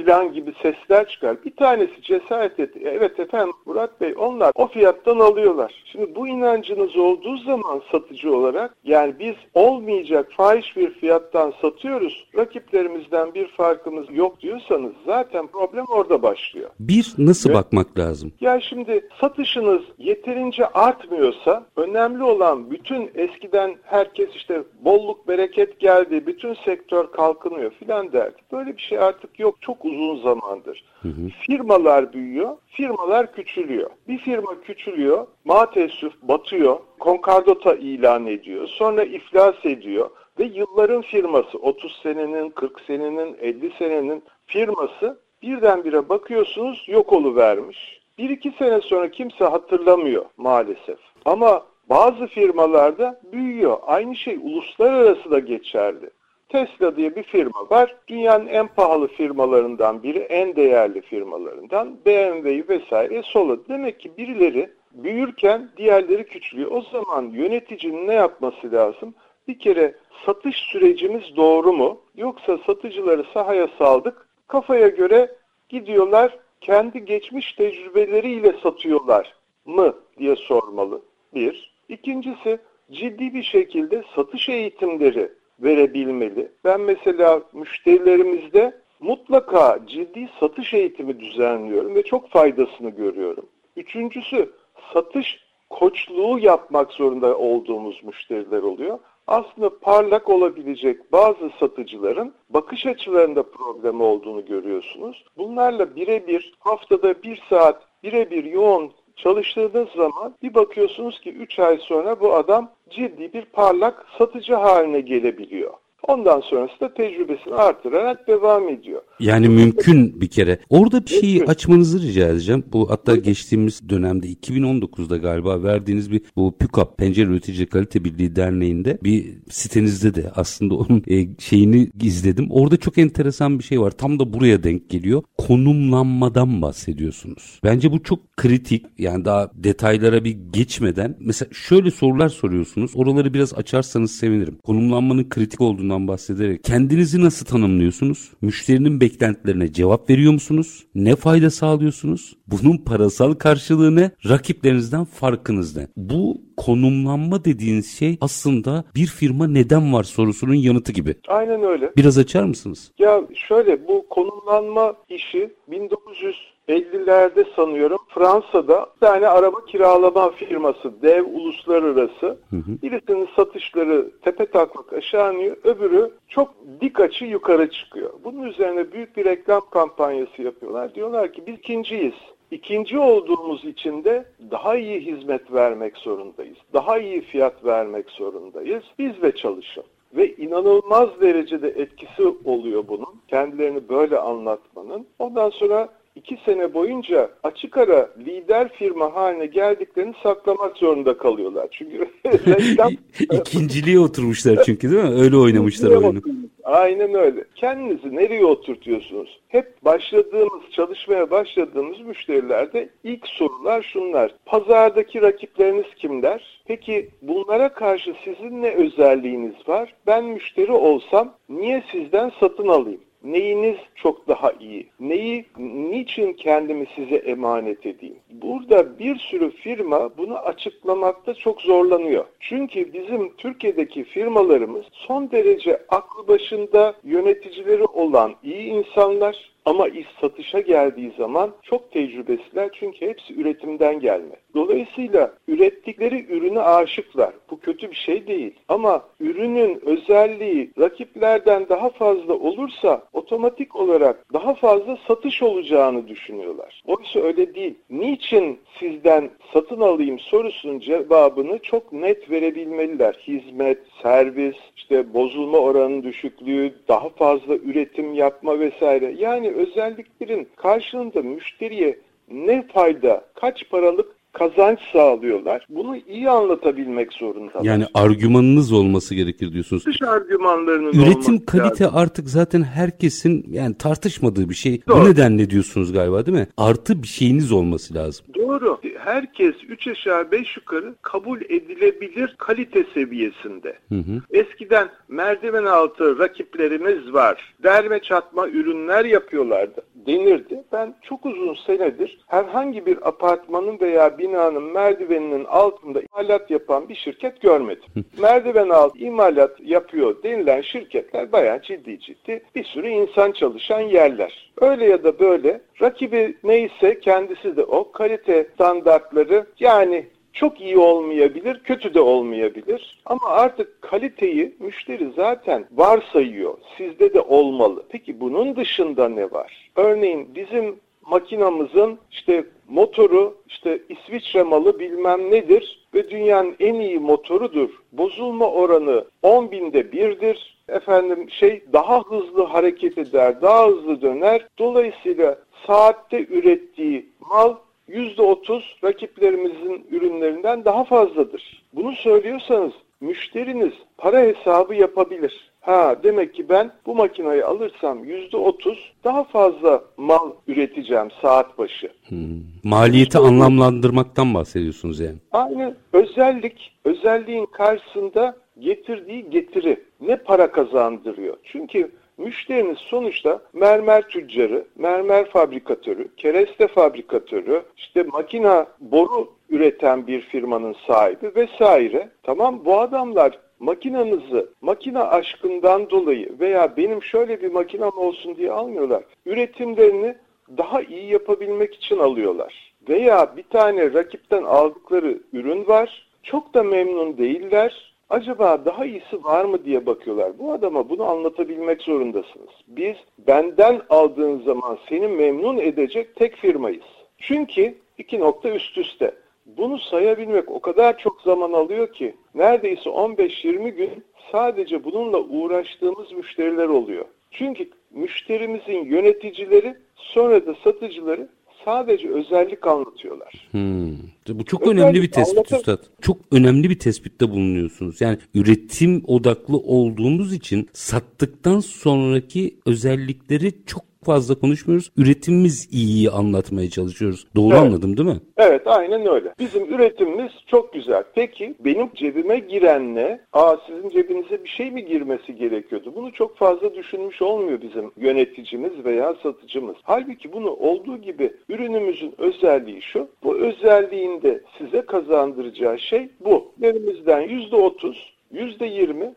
filan 0.00 0.32
gibi 0.32 0.52
sesler 0.62 1.08
çıkar. 1.08 1.44
Bir 1.44 1.56
tanesi 1.56 2.02
cesaret 2.02 2.60
etti. 2.60 2.80
Evet 2.84 3.20
efendim 3.20 3.54
Murat 3.66 4.00
Bey 4.00 4.14
onlar 4.18 4.52
o 4.54 4.68
fiyattan 4.68 5.18
alıyorlar. 5.18 5.84
Şimdi 5.84 6.14
bu 6.14 6.28
inancınız 6.28 6.96
olduğu 6.96 7.36
zaman 7.36 7.82
satıcı 7.92 8.36
olarak 8.36 8.76
yani 8.84 9.14
biz 9.18 9.34
olmayacak 9.54 10.28
fahiş 10.36 10.76
bir 10.76 10.90
fiyattan 10.90 11.52
satıyoruz. 11.62 12.28
Rakiplerimizden 12.36 13.34
bir 13.34 13.48
farkımız 13.48 14.06
yok 14.10 14.40
diyorsanız 14.40 14.92
zaten 15.06 15.46
problem 15.46 15.84
orada 15.88 16.22
başlıyor. 16.22 16.70
Bir 16.80 17.14
nasıl 17.18 17.50
evet. 17.50 17.58
bakmak 17.58 17.98
lazım? 17.98 18.32
Ya 18.40 18.60
şimdi 18.60 19.08
satışınız 19.20 19.82
yeterince 19.98 20.66
artmıyorsa 20.66 21.66
önemli 21.76 22.24
olan 22.24 22.70
bütün 22.70 23.10
eskiden 23.14 23.76
herkes 23.82 24.28
işte 24.34 24.62
bolluk 24.80 25.28
bereket 25.28 25.80
geldi, 25.80 26.26
bütün 26.26 26.54
sektör 26.54 27.10
kalkınıyor 27.10 27.70
filan 27.70 28.12
derdi. 28.12 28.36
Böyle 28.52 28.76
bir 28.76 28.82
şey 28.82 28.98
artık 28.98 29.38
yok 29.38 29.56
çok 29.60 29.84
uzun 29.90 30.22
zamandır. 30.22 30.84
Hı 31.02 31.08
hı. 31.08 31.28
Firmalar 31.40 32.12
büyüyor, 32.12 32.56
firmalar 32.66 33.32
küçülüyor. 33.32 33.90
Bir 34.08 34.18
firma 34.18 34.60
küçülüyor, 34.60 35.26
maalesef 35.44 36.12
batıyor, 36.22 36.78
konkardota 36.98 37.74
ilan 37.74 38.26
ediyor, 38.26 38.66
sonra 38.66 39.04
iflas 39.04 39.64
ediyor 39.64 40.10
ve 40.38 40.44
yılların 40.44 41.02
firması 41.02 41.58
30 41.58 42.00
senenin, 42.02 42.50
40 42.50 42.80
senenin, 42.80 43.36
50 43.40 43.72
senenin 43.78 44.22
firması 44.46 45.20
birdenbire 45.42 46.08
bakıyorsunuz 46.08 46.84
yok 46.88 47.36
vermiş. 47.36 48.00
Bir 48.18 48.30
iki 48.30 48.50
sene 48.58 48.80
sonra 48.80 49.10
kimse 49.10 49.44
hatırlamıyor 49.44 50.24
maalesef. 50.36 50.98
Ama 51.24 51.62
bazı 51.88 52.26
firmalarda 52.26 53.20
büyüyor. 53.32 53.78
Aynı 53.86 54.16
şey 54.16 54.36
uluslararası 54.36 55.30
da 55.30 55.38
geçerli. 55.38 56.10
Tesla 56.50 56.96
diye 56.96 57.16
bir 57.16 57.22
firma 57.22 57.70
var. 57.70 57.96
Dünyanın 58.08 58.46
en 58.46 58.66
pahalı 58.66 59.08
firmalarından 59.08 60.02
biri, 60.02 60.18
en 60.18 60.56
değerli 60.56 61.00
firmalarından. 61.00 61.96
BMW'yi 62.06 62.68
vesaire 62.68 63.22
soladı. 63.22 63.62
Demek 63.68 64.00
ki 64.00 64.16
birileri 64.18 64.70
büyürken 64.92 65.70
diğerleri 65.76 66.24
küçülüyor. 66.24 66.70
O 66.70 66.80
zaman 66.80 67.22
yöneticinin 67.22 68.08
ne 68.08 68.14
yapması 68.14 68.72
lazım? 68.72 69.14
Bir 69.48 69.58
kere 69.58 69.94
satış 70.26 70.56
sürecimiz 70.56 71.36
doğru 71.36 71.72
mu? 71.72 72.00
Yoksa 72.16 72.58
satıcıları 72.66 73.24
sahaya 73.34 73.68
saldık, 73.78 74.28
kafaya 74.48 74.88
göre 74.88 75.36
gidiyorlar, 75.68 76.38
kendi 76.60 77.04
geçmiş 77.04 77.52
tecrübeleriyle 77.52 78.52
satıyorlar 78.62 79.34
mı 79.66 79.94
diye 80.18 80.36
sormalı. 80.36 81.02
Bir. 81.34 81.74
İkincisi 81.88 82.58
ciddi 82.90 83.34
bir 83.34 83.42
şekilde 83.42 84.02
satış 84.14 84.48
eğitimleri 84.48 85.39
verebilmeli. 85.62 86.52
Ben 86.64 86.80
mesela 86.80 87.42
müşterilerimizde 87.52 88.80
mutlaka 89.00 89.78
ciddi 89.86 90.28
satış 90.40 90.74
eğitimi 90.74 91.20
düzenliyorum 91.20 91.94
ve 91.94 92.02
çok 92.02 92.30
faydasını 92.30 92.90
görüyorum. 92.90 93.46
Üçüncüsü 93.76 94.52
satış 94.94 95.40
koçluğu 95.70 96.38
yapmak 96.38 96.92
zorunda 96.92 97.38
olduğumuz 97.38 98.04
müşteriler 98.04 98.62
oluyor. 98.62 98.98
Aslında 99.26 99.78
parlak 99.78 100.28
olabilecek 100.28 101.12
bazı 101.12 101.50
satıcıların 101.60 102.34
bakış 102.48 102.86
açılarında 102.86 103.42
problem 103.42 104.00
olduğunu 104.00 104.44
görüyorsunuz. 104.46 105.24
Bunlarla 105.36 105.96
birebir 105.96 106.54
haftada 106.58 107.22
bir 107.22 107.42
saat 107.50 107.82
birebir 108.02 108.44
yoğun 108.44 108.92
çalıştırdığınız 109.16 109.88
zaman 109.96 110.34
bir 110.42 110.54
bakıyorsunuz 110.54 111.20
ki 111.20 111.30
3 111.30 111.58
ay 111.58 111.78
sonra 111.78 112.20
bu 112.20 112.34
adam 112.34 112.70
ciddi 112.90 113.32
bir 113.32 113.44
parlak 113.44 114.06
satıcı 114.18 114.54
haline 114.54 115.00
gelebiliyor. 115.00 115.74
Ondan 116.08 116.40
sonrası 116.40 116.80
da 116.80 116.94
tecrübesini 116.94 117.54
artırarak 117.54 118.28
devam 118.28 118.68
ediyor. 118.68 119.02
Yani 119.20 119.48
mümkün 119.48 120.20
bir 120.20 120.28
kere. 120.28 120.58
Orada 120.70 121.02
bir 121.02 121.10
şeyi 121.10 121.34
mümkün. 121.34 121.50
açmanızı 121.50 122.02
rica 122.02 122.28
edeceğim. 122.28 122.64
Bu 122.72 122.90
hatta 122.90 123.16
geçtiğimiz 123.16 123.88
dönemde 123.88 124.26
2019'da 124.26 125.16
galiba 125.16 125.62
verdiğiniz 125.62 126.12
bir 126.12 126.20
bu 126.36 126.56
PÜKAP 126.58 126.98
Pencere 126.98 127.30
Üretici 127.30 127.66
Kalite 127.66 128.04
Birliği 128.04 128.36
Derneği'nde 128.36 128.98
bir 129.02 129.26
sitenizde 129.50 130.14
de 130.14 130.30
aslında 130.36 130.74
onun 130.74 131.02
e, 131.08 131.26
şeyini 131.38 131.90
izledim. 132.02 132.46
Orada 132.50 132.76
çok 132.76 132.98
enteresan 132.98 133.58
bir 133.58 133.64
şey 133.64 133.80
var. 133.80 133.90
Tam 133.90 134.18
da 134.18 134.32
buraya 134.32 134.62
denk 134.62 134.90
geliyor. 134.90 135.22
Konumlanmadan 135.38 136.62
bahsediyorsunuz. 136.62 137.60
Bence 137.64 137.92
bu 137.92 138.02
çok 138.02 138.36
kritik. 138.36 138.86
Yani 138.98 139.24
daha 139.24 139.50
detaylara 139.54 140.24
bir 140.24 140.36
geçmeden 140.52 141.16
mesela 141.20 141.48
şöyle 141.52 141.90
sorular 141.90 142.28
soruyorsunuz. 142.28 142.92
Oraları 142.94 143.34
biraz 143.34 143.54
açarsanız 143.54 144.10
sevinirim. 144.10 144.58
Konumlanmanın 144.64 145.28
kritik 145.28 145.60
olduğunu 145.60 145.89
olduğundan 145.90 146.08
bahsederek 146.08 146.64
kendinizi 146.64 147.24
nasıl 147.24 147.46
tanımlıyorsunuz? 147.46 148.32
Müşterinin 148.42 149.00
beklentilerine 149.00 149.72
cevap 149.72 150.10
veriyor 150.10 150.32
musunuz? 150.32 150.86
Ne 150.94 151.16
fayda 151.16 151.50
sağlıyorsunuz? 151.50 152.36
Bunun 152.46 152.76
parasal 152.76 153.34
karşılığı 153.34 153.96
ne? 153.96 154.10
Rakiplerinizden 154.28 155.04
farkınız 155.04 155.76
ne? 155.76 155.88
Bu 155.96 156.42
konumlanma 156.56 157.44
dediğiniz 157.44 157.98
şey 157.98 158.18
aslında 158.20 158.84
bir 158.94 159.06
firma 159.06 159.46
neden 159.46 159.92
var 159.92 160.04
sorusunun 160.04 160.54
yanıtı 160.54 160.92
gibi. 160.92 161.14
Aynen 161.28 161.62
öyle. 161.62 161.92
Biraz 161.96 162.18
açar 162.18 162.44
mısınız? 162.44 162.92
Ya 162.98 163.20
şöyle 163.34 163.88
bu 163.88 164.06
konumlanma 164.10 164.94
işi 165.08 165.50
1900 165.70 166.36
50'lerde 166.70 167.54
sanıyorum 167.56 167.98
Fransa'da 168.08 168.86
bir 168.94 169.06
tane 169.06 169.28
araba 169.28 169.64
kiralama 169.64 170.30
firması 170.30 171.02
dev 171.02 171.24
uluslararası 171.24 172.26
hı 172.50 172.56
hı. 172.56 172.82
birisinin 172.82 173.28
satışları 173.36 174.10
tepe 174.22 174.46
taklak 174.46 174.92
aşağı 174.92 175.34
iniyor 175.34 175.56
öbürü 175.64 176.10
çok 176.28 176.54
dik 176.80 177.00
açı 177.00 177.24
yukarı 177.24 177.70
çıkıyor. 177.70 178.10
Bunun 178.24 178.42
üzerine 178.42 178.92
büyük 178.92 179.16
bir 179.16 179.24
reklam 179.24 179.62
kampanyası 179.70 180.42
yapıyorlar. 180.42 180.94
Diyorlar 180.94 181.32
ki 181.32 181.42
biz 181.46 181.54
ikinciyiz. 181.54 182.14
İkinci 182.50 182.98
olduğumuz 182.98 183.64
için 183.64 184.04
de 184.04 184.24
daha 184.50 184.76
iyi 184.76 185.00
hizmet 185.00 185.52
vermek 185.52 185.96
zorundayız. 185.96 186.56
Daha 186.72 186.98
iyi 186.98 187.20
fiyat 187.20 187.64
vermek 187.64 188.10
zorundayız. 188.10 188.82
Biz 188.98 189.22
ve 189.22 189.34
çalışın. 189.34 189.84
Ve 190.16 190.36
inanılmaz 190.36 191.08
derecede 191.20 191.68
etkisi 191.68 192.22
oluyor 192.44 192.84
bunun. 192.88 193.20
Kendilerini 193.28 193.88
böyle 193.88 194.18
anlatmanın. 194.18 195.06
Ondan 195.18 195.50
sonra 195.50 195.88
iki 196.20 196.38
sene 196.44 196.74
boyunca 196.74 197.30
açık 197.42 197.76
ara 197.76 198.10
lider 198.18 198.68
firma 198.72 199.14
haline 199.14 199.46
geldiklerini 199.46 200.14
saklamak 200.22 200.76
zorunda 200.76 201.18
kalıyorlar. 201.18 201.68
Çünkü 201.70 201.98
reklam... 202.26 202.92
İkinciliğe 203.20 204.00
oturmuşlar 204.00 204.62
çünkü 204.64 204.90
değil 204.90 205.04
mi? 205.04 205.20
Öyle 205.22 205.36
oynamışlar 205.36 205.90
oyunu. 205.90 206.20
Aynen 206.64 207.14
öyle. 207.14 207.44
Kendinizi 207.54 208.16
nereye 208.16 208.44
oturtuyorsunuz? 208.44 209.40
Hep 209.48 209.84
başladığımız, 209.84 210.62
çalışmaya 210.72 211.30
başladığımız 211.30 212.00
müşterilerde 212.00 212.88
ilk 213.04 213.26
sorular 213.26 213.82
şunlar. 213.82 214.34
Pazardaki 214.46 215.22
rakipleriniz 215.22 215.94
kimler? 215.96 216.62
Peki 216.64 217.10
bunlara 217.22 217.72
karşı 217.72 218.14
sizin 218.24 218.62
ne 218.62 218.70
özelliğiniz 218.70 219.68
var? 219.68 219.94
Ben 220.06 220.24
müşteri 220.24 220.72
olsam 220.72 221.34
niye 221.48 221.82
sizden 221.92 222.32
satın 222.40 222.68
alayım? 222.68 223.00
Neyiniz 223.24 223.76
çok 223.94 224.28
daha 224.28 224.52
iyi? 224.52 224.86
Neyi, 225.00 225.44
niçin 225.58 226.32
kendimi 226.32 226.86
size 226.96 227.16
emanet 227.16 227.86
edeyim? 227.86 228.18
Burada 228.30 228.98
bir 228.98 229.16
sürü 229.16 229.50
firma 229.50 230.10
bunu 230.18 230.38
açıklamakta 230.38 231.34
çok 231.34 231.60
zorlanıyor. 231.60 232.24
Çünkü 232.40 232.92
bizim 232.92 233.36
Türkiye'deki 233.36 234.04
firmalarımız 234.04 234.84
son 234.92 235.30
derece 235.30 235.82
aklı 235.88 236.28
başında 236.28 236.94
yöneticileri 237.04 237.84
olan 237.84 238.34
iyi 238.42 238.62
insanlar 238.62 239.50
ama 239.64 239.88
iş 239.88 240.06
satışa 240.20 240.60
geldiği 240.60 241.12
zaman 241.18 241.50
çok 241.62 241.92
tecrübesiler 241.92 242.70
çünkü 242.72 243.06
hepsi 243.06 243.34
üretimden 243.34 244.00
gelme. 244.00 244.36
Dolayısıyla 244.54 245.34
ürettikleri 245.48 246.26
ürüne 246.28 246.60
aşıklar. 246.60 247.32
Bu 247.50 247.60
kötü 247.60 247.90
bir 247.90 247.96
şey 247.96 248.26
değil. 248.26 248.54
Ama 248.68 249.04
ürünün 249.20 249.80
özelliği 249.86 250.70
rakiplerden 250.78 251.68
daha 251.68 251.88
fazla 251.88 252.34
olursa 252.34 253.02
otomatik 253.12 253.76
olarak 253.76 254.32
daha 254.32 254.54
fazla 254.54 254.98
satış 255.08 255.42
olacağını 255.42 256.08
düşünüyorlar. 256.08 256.82
Oysa 256.86 257.20
öyle 257.20 257.54
değil. 257.54 257.74
Niçin 257.90 258.58
sizden 258.78 259.30
satın 259.52 259.80
alayım 259.80 260.18
sorusunun 260.18 260.78
cevabını 260.78 261.58
çok 261.58 261.92
net 261.92 262.30
verebilmeliler. 262.30 263.14
Hizmet, 263.28 263.78
servis, 264.02 264.56
işte 264.76 265.14
bozulma 265.14 265.58
oranının 265.58 266.02
düşüklüğü, 266.02 266.74
daha 266.88 267.08
fazla 267.08 267.54
üretim 267.54 268.14
yapma 268.14 268.60
vesaire. 268.60 269.14
Yani 269.18 269.50
özelliklerin 269.50 270.48
karşılığında 270.56 271.22
müşteriye 271.22 271.98
ne 272.30 272.62
fayda, 272.62 273.24
kaç 273.34 273.70
paralık 273.70 274.19
kazanç 274.32 274.78
sağlıyorlar. 274.92 275.66
Bunu 275.68 275.96
iyi 275.96 276.30
anlatabilmek 276.30 277.12
zorundalar. 277.12 277.64
Yani 277.64 277.86
argümanınız 277.94 278.72
olması 278.72 279.14
gerekir 279.14 279.52
diyorsunuz. 279.52 279.86
Dış 279.86 280.02
argümanlarının 280.02 280.92
Üretim 280.92 281.44
kalite 281.44 281.84
lazım. 281.84 281.98
artık 281.98 282.28
zaten 282.28 282.62
herkesin 282.62 283.46
yani 283.50 283.74
tartışmadığı 283.78 284.48
bir 284.48 284.54
şey. 284.54 284.82
Doğru. 284.88 285.00
Bu 285.00 285.04
nedenle 285.10 285.50
diyorsunuz 285.50 285.92
galiba 285.92 286.26
değil 286.26 286.38
mi? 286.38 286.46
Artı 286.56 287.02
bir 287.02 287.08
şeyiniz 287.08 287.52
olması 287.52 287.94
lazım. 287.94 288.26
Doğru. 288.34 288.80
Herkes 288.98 289.54
3 289.68 289.88
aşağı 289.88 290.30
5 290.30 290.56
yukarı 290.56 290.94
kabul 291.02 291.40
edilebilir 291.40 292.34
kalite 292.38 292.84
seviyesinde. 292.94 293.78
Hı 293.88 293.94
hı. 293.94 294.20
Eskiden 294.30 294.88
merdiven 295.08 295.64
altı 295.64 296.18
rakiplerimiz 296.18 297.12
var. 297.12 297.54
Derme 297.62 298.00
çatma 298.00 298.48
ürünler 298.48 299.04
yapıyorlardı 299.04 299.82
denirdi. 300.06 300.64
Ben 300.72 300.94
çok 301.02 301.26
uzun 301.26 301.54
senedir 301.54 302.18
herhangi 302.26 302.86
bir 302.86 303.08
apartmanın 303.08 303.80
veya 303.80 304.18
binanın 304.18 304.62
merdiveninin 304.62 305.44
altında 305.44 306.00
imalat 306.00 306.50
yapan 306.50 306.88
bir 306.88 306.94
şirket 306.94 307.40
görmedim. 307.40 308.04
Merdiven 308.18 308.68
altı 308.68 308.98
imalat 308.98 309.60
yapıyor 309.60 310.22
denilen 310.22 310.60
şirketler 310.60 311.32
bayağı 311.32 311.62
ciddi 311.62 312.00
ciddi 312.00 312.42
bir 312.54 312.64
sürü 312.64 312.88
insan 312.88 313.32
çalışan 313.32 313.80
yerler. 313.80 314.52
Öyle 314.60 314.84
ya 314.84 315.04
da 315.04 315.18
böyle 315.18 315.60
rakibi 315.82 316.36
neyse 316.44 317.00
kendisi 317.00 317.56
de 317.56 317.64
o 317.64 317.92
kalite 317.92 318.46
standartları 318.54 319.46
yani 319.60 320.06
çok 320.32 320.60
iyi 320.60 320.78
olmayabilir, 320.78 321.60
kötü 321.64 321.94
de 321.94 322.00
olmayabilir. 322.00 323.02
Ama 323.06 323.28
artık 323.28 323.82
kaliteyi 323.82 324.54
müşteri 324.58 325.12
zaten 325.16 325.66
varsayıyor. 325.72 326.58
Sizde 326.76 327.14
de 327.14 327.20
olmalı. 327.20 327.84
Peki 327.88 328.20
bunun 328.20 328.56
dışında 328.56 329.08
ne 329.08 329.30
var? 329.30 329.69
Örneğin 329.80 330.34
bizim 330.34 330.80
makinamızın 331.06 331.98
işte 332.10 332.44
motoru 332.68 333.36
işte 333.48 333.82
İsviçre 333.88 334.42
malı 334.42 334.78
bilmem 334.78 335.30
nedir 335.30 335.86
ve 335.94 336.10
dünyanın 336.10 336.56
en 336.60 336.74
iyi 336.74 336.98
motorudur. 336.98 337.70
Bozulma 337.92 338.50
oranı 338.50 339.04
10 339.22 339.50
binde 339.50 339.92
birdir. 339.92 340.56
Efendim 340.68 341.30
şey 341.30 341.62
daha 341.72 342.02
hızlı 342.02 342.44
hareket 342.44 342.98
eder, 342.98 343.42
daha 343.42 343.68
hızlı 343.68 344.02
döner. 344.02 344.46
Dolayısıyla 344.58 345.38
saatte 345.66 346.26
ürettiği 346.30 347.08
mal 347.30 347.54
%30 347.88 348.62
rakiplerimizin 348.84 349.86
ürünlerinden 349.90 350.64
daha 350.64 350.84
fazladır. 350.84 351.62
Bunu 351.72 351.92
söylüyorsanız 351.92 352.72
müşteriniz 353.00 353.72
para 353.98 354.20
hesabı 354.20 354.74
yapabilir. 354.74 355.49
Ha 355.60 355.96
demek 356.02 356.34
ki 356.34 356.48
ben 356.48 356.72
bu 356.86 356.94
makinayı 356.94 357.46
alırsam 357.46 358.04
%30 358.04 358.76
daha 359.04 359.24
fazla 359.24 359.84
mal 359.96 360.30
üreteceğim 360.48 361.08
saat 361.22 361.58
başı. 361.58 361.92
Hmm. 362.08 362.18
Maliyeti 362.64 363.08
işte, 363.08 363.18
anlamlandırmaktan 363.18 364.34
bahsediyorsunuz 364.34 365.00
yani. 365.00 365.16
Aynı 365.32 365.76
özellik, 365.92 366.72
özelliğin 366.84 367.46
karşısında 367.46 368.36
getirdiği 368.58 369.30
getiri 369.30 369.84
ne 370.00 370.16
para 370.16 370.52
kazandırıyor? 370.52 371.36
Çünkü 371.44 371.90
Müşteriniz 372.20 372.78
sonuçta 372.78 373.40
mermer 373.52 374.08
tüccarı, 374.08 374.64
mermer 374.78 375.30
fabrikatörü, 375.30 376.08
kereste 376.16 376.68
fabrikatörü, 376.68 377.62
işte 377.76 378.02
makina 378.02 378.66
boru 378.80 379.32
üreten 379.50 380.06
bir 380.06 380.20
firmanın 380.20 380.76
sahibi 380.86 381.34
vesaire. 381.36 382.08
Tamam 382.22 382.64
bu 382.64 382.80
adamlar 382.80 383.38
makinanızı 383.60 384.50
makina 384.60 385.08
aşkından 385.08 385.90
dolayı 385.90 386.28
veya 386.40 386.76
benim 386.76 387.02
şöyle 387.02 387.42
bir 387.42 387.50
makinam 387.50 387.98
olsun 387.98 388.36
diye 388.36 388.52
almıyorlar. 388.52 389.04
Üretimlerini 389.26 390.14
daha 390.58 390.82
iyi 390.82 391.12
yapabilmek 391.12 391.74
için 391.74 391.98
alıyorlar. 391.98 392.72
Veya 392.88 393.36
bir 393.36 393.42
tane 393.42 393.92
rakipten 393.92 394.42
aldıkları 394.42 395.20
ürün 395.32 395.66
var. 395.66 396.10
Çok 396.22 396.54
da 396.54 396.62
memnun 396.62 397.18
değiller. 397.18 397.94
Acaba 398.10 398.64
daha 398.64 398.84
iyisi 398.84 399.24
var 399.24 399.44
mı 399.44 399.64
diye 399.64 399.86
bakıyorlar. 399.86 400.38
Bu 400.38 400.52
adama 400.52 400.88
bunu 400.88 401.04
anlatabilmek 401.04 401.82
zorundasınız. 401.82 402.50
Biz 402.68 402.96
benden 403.18 403.80
aldığın 403.90 404.40
zaman 404.40 404.78
seni 404.88 405.08
memnun 405.08 405.58
edecek 405.58 406.16
tek 406.16 406.36
firmayız. 406.36 406.84
Çünkü 407.18 407.74
iki 407.98 408.20
nokta 408.20 408.50
üst 408.50 408.78
üste. 408.78 409.14
Bunu 409.56 409.78
sayabilmek 409.78 410.50
o 410.50 410.60
kadar 410.60 410.98
çok 410.98 411.22
zaman 411.22 411.52
alıyor 411.52 411.92
ki 411.92 412.14
neredeyse 412.34 412.90
15-20 412.90 413.68
gün 413.68 414.04
sadece 414.32 414.84
bununla 414.84 415.18
uğraştığımız 415.18 416.12
müşteriler 416.12 416.68
oluyor. 416.68 417.04
Çünkü 417.30 417.68
müşterimizin 417.90 418.84
yöneticileri 418.84 419.76
sonra 419.96 420.46
da 420.46 420.54
satıcıları 420.64 421.28
sadece 421.64 422.08
özellik 422.08 422.66
anlatıyorlar. 422.66 423.48
Hmm. 423.50 423.96
Bu 424.28 424.44
çok 424.44 424.62
özellik 424.62 424.78
önemli 424.78 425.02
bir 425.02 425.10
tespit 425.12 425.38
anlatır. 425.38 425.56
üstad. 425.56 425.78
Çok 426.00 426.16
önemli 426.32 426.70
bir 426.70 426.78
tespitte 426.78 427.30
bulunuyorsunuz. 427.30 428.00
Yani 428.00 428.18
üretim 428.34 429.02
odaklı 429.06 429.56
olduğumuz 429.56 430.34
için 430.34 430.68
sattıktan 430.72 431.60
sonraki 431.60 432.56
özellikleri 432.66 433.52
çok 433.66 433.89
fazla 434.04 434.34
konuşmuyoruz. 434.34 434.92
Üretimimiz 434.96 435.68
iyiyi 435.72 436.10
anlatmaya 436.10 436.70
çalışıyoruz. 436.70 437.26
Doğru 437.36 437.54
evet. 437.54 437.62
anladım 437.62 437.96
değil 437.96 438.08
mi? 438.08 438.20
Evet 438.36 438.66
aynen 438.66 439.06
öyle. 439.06 439.34
Bizim 439.38 439.74
üretimimiz 439.74 440.32
çok 440.46 440.72
güzel. 440.72 441.02
Peki 441.14 441.54
benim 441.60 441.90
cebime 441.94 442.38
giren 442.38 442.94
ne? 442.94 443.20
Aa 443.32 443.56
sizin 443.66 443.88
cebinize 443.88 444.44
bir 444.44 444.48
şey 444.48 444.70
mi 444.70 444.84
girmesi 444.84 445.36
gerekiyordu? 445.36 445.92
Bunu 445.96 446.12
çok 446.12 446.36
fazla 446.36 446.74
düşünmüş 446.74 447.22
olmuyor 447.22 447.60
bizim 447.62 447.90
yöneticimiz 447.96 448.84
veya 448.84 449.14
satıcımız. 449.22 449.76
Halbuki 449.82 450.32
bunu 450.32 450.50
olduğu 450.50 450.96
gibi 450.96 451.32
ürünümüzün 451.48 452.14
özelliği 452.18 452.82
şu. 452.82 453.08
Bu 453.24 453.36
özelliğinde 453.36 454.40
size 454.58 454.80
kazandıracağı 454.80 455.78
şey 455.78 456.08
bu. 456.24 456.52
Yerimizden 456.60 457.22
%30, 457.22 457.94
%20, 458.34 459.14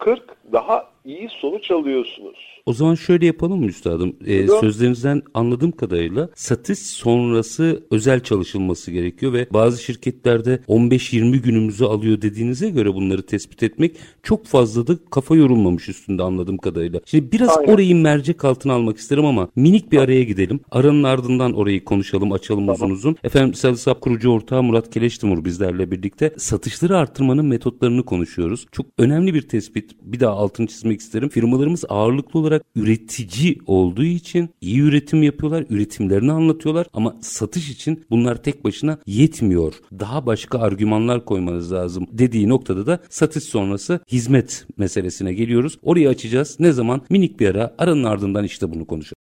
%40 0.00 0.20
daha 0.52 0.91
iyi 1.04 1.28
sonuç 1.40 1.70
alıyorsunuz. 1.70 2.52
O 2.66 2.72
zaman 2.72 2.94
şöyle 2.94 3.26
yapalım 3.26 3.60
mı 3.60 3.66
üstadım? 3.66 4.16
Ee, 4.26 4.46
sözlerinizden 4.46 5.22
anladığım 5.34 5.70
kadarıyla 5.70 6.28
satış 6.34 6.78
sonrası 6.78 7.86
özel 7.90 8.20
çalışılması 8.20 8.90
gerekiyor 8.90 9.32
ve 9.32 9.46
bazı 9.52 9.82
şirketlerde 9.82 10.60
15-20 10.68 11.36
günümüzü 11.36 11.84
alıyor 11.84 12.22
dediğinize 12.22 12.70
göre 12.70 12.94
bunları 12.94 13.22
tespit 13.22 13.62
etmek 13.62 13.96
çok 14.22 14.46
fazla 14.46 14.86
da 14.86 14.92
kafa 15.10 15.36
yorulmamış 15.36 15.88
üstünde 15.88 16.22
anladığım 16.22 16.58
kadarıyla. 16.58 17.00
Şimdi 17.04 17.32
biraz 17.32 17.58
Aynen. 17.58 17.72
orayı 17.72 17.96
mercek 17.96 18.44
altına 18.44 18.72
almak 18.72 18.98
isterim 18.98 19.24
ama 19.24 19.48
minik 19.56 19.92
bir 19.92 19.98
araya 19.98 20.22
gidelim. 20.22 20.60
Aranın 20.70 21.02
ardından 21.02 21.52
orayı 21.52 21.84
konuşalım, 21.84 22.32
açalım 22.32 22.66
tamam. 22.66 22.74
uzun 22.74 22.90
uzun. 22.90 23.16
Efendim 23.24 23.54
Salisap 23.54 24.00
kurucu 24.00 24.30
ortağı 24.30 24.62
Murat 24.62 24.90
Keleştimur 24.90 25.44
bizlerle 25.44 25.90
birlikte 25.90 26.34
satışları 26.36 26.96
arttırmanın 26.96 27.46
metotlarını 27.46 28.04
konuşuyoruz. 28.04 28.66
Çok 28.72 28.86
önemli 28.98 29.34
bir 29.34 29.42
tespit. 29.42 29.90
Bir 30.02 30.20
daha 30.20 30.32
altını 30.32 30.66
çizmek 30.66 30.91
isterim. 31.00 31.28
Firmalarımız 31.28 31.84
ağırlıklı 31.88 32.40
olarak 32.40 32.62
üretici 32.76 33.58
olduğu 33.66 34.04
için 34.04 34.50
iyi 34.60 34.80
üretim 34.80 35.22
yapıyorlar, 35.22 35.64
üretimlerini 35.70 36.32
anlatıyorlar 36.32 36.86
ama 36.92 37.16
satış 37.20 37.70
için 37.70 38.04
bunlar 38.10 38.42
tek 38.42 38.64
başına 38.64 38.98
yetmiyor. 39.06 39.74
Daha 40.00 40.26
başka 40.26 40.58
argümanlar 40.58 41.24
koymanız 41.24 41.72
lazım 41.72 42.06
dediği 42.12 42.48
noktada 42.48 42.86
da 42.86 42.98
satış 43.10 43.44
sonrası 43.44 44.00
hizmet 44.12 44.66
meselesine 44.76 45.32
geliyoruz. 45.32 45.78
Orayı 45.82 46.08
açacağız. 46.08 46.56
Ne 46.60 46.72
zaman? 46.72 47.02
Minik 47.10 47.40
bir 47.40 47.48
ara. 47.48 47.74
Aranın 47.78 48.04
ardından 48.04 48.44
işte 48.44 48.70
bunu 48.70 48.86
konuşalım. 48.86 49.16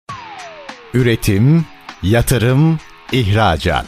Üretim, 0.93 1.65
yatırım, 2.03 2.79
ihracat. 3.11 3.85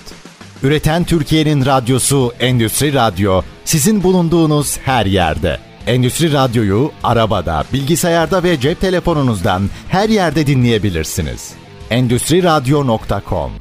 Üreten 0.64 1.04
Türkiye'nin 1.04 1.66
radyosu 1.66 2.32
Endüstri 2.40 2.94
Radyo 2.94 3.42
sizin 3.66 4.04
bulunduğunuz 4.04 4.78
her 4.78 5.06
yerde. 5.06 5.60
Endüstri 5.88 6.34
Radyo'yu 6.34 6.92
arabada, 7.04 7.64
bilgisayarda 7.74 8.44
ve 8.44 8.60
cep 8.60 8.82
telefonunuzdan 8.82 9.62
her 9.90 10.10
yerde 10.10 10.48
dinleyebilirsiniz. 10.48 11.54
Endüstri 11.90 12.44
Radyo.com 12.44 13.52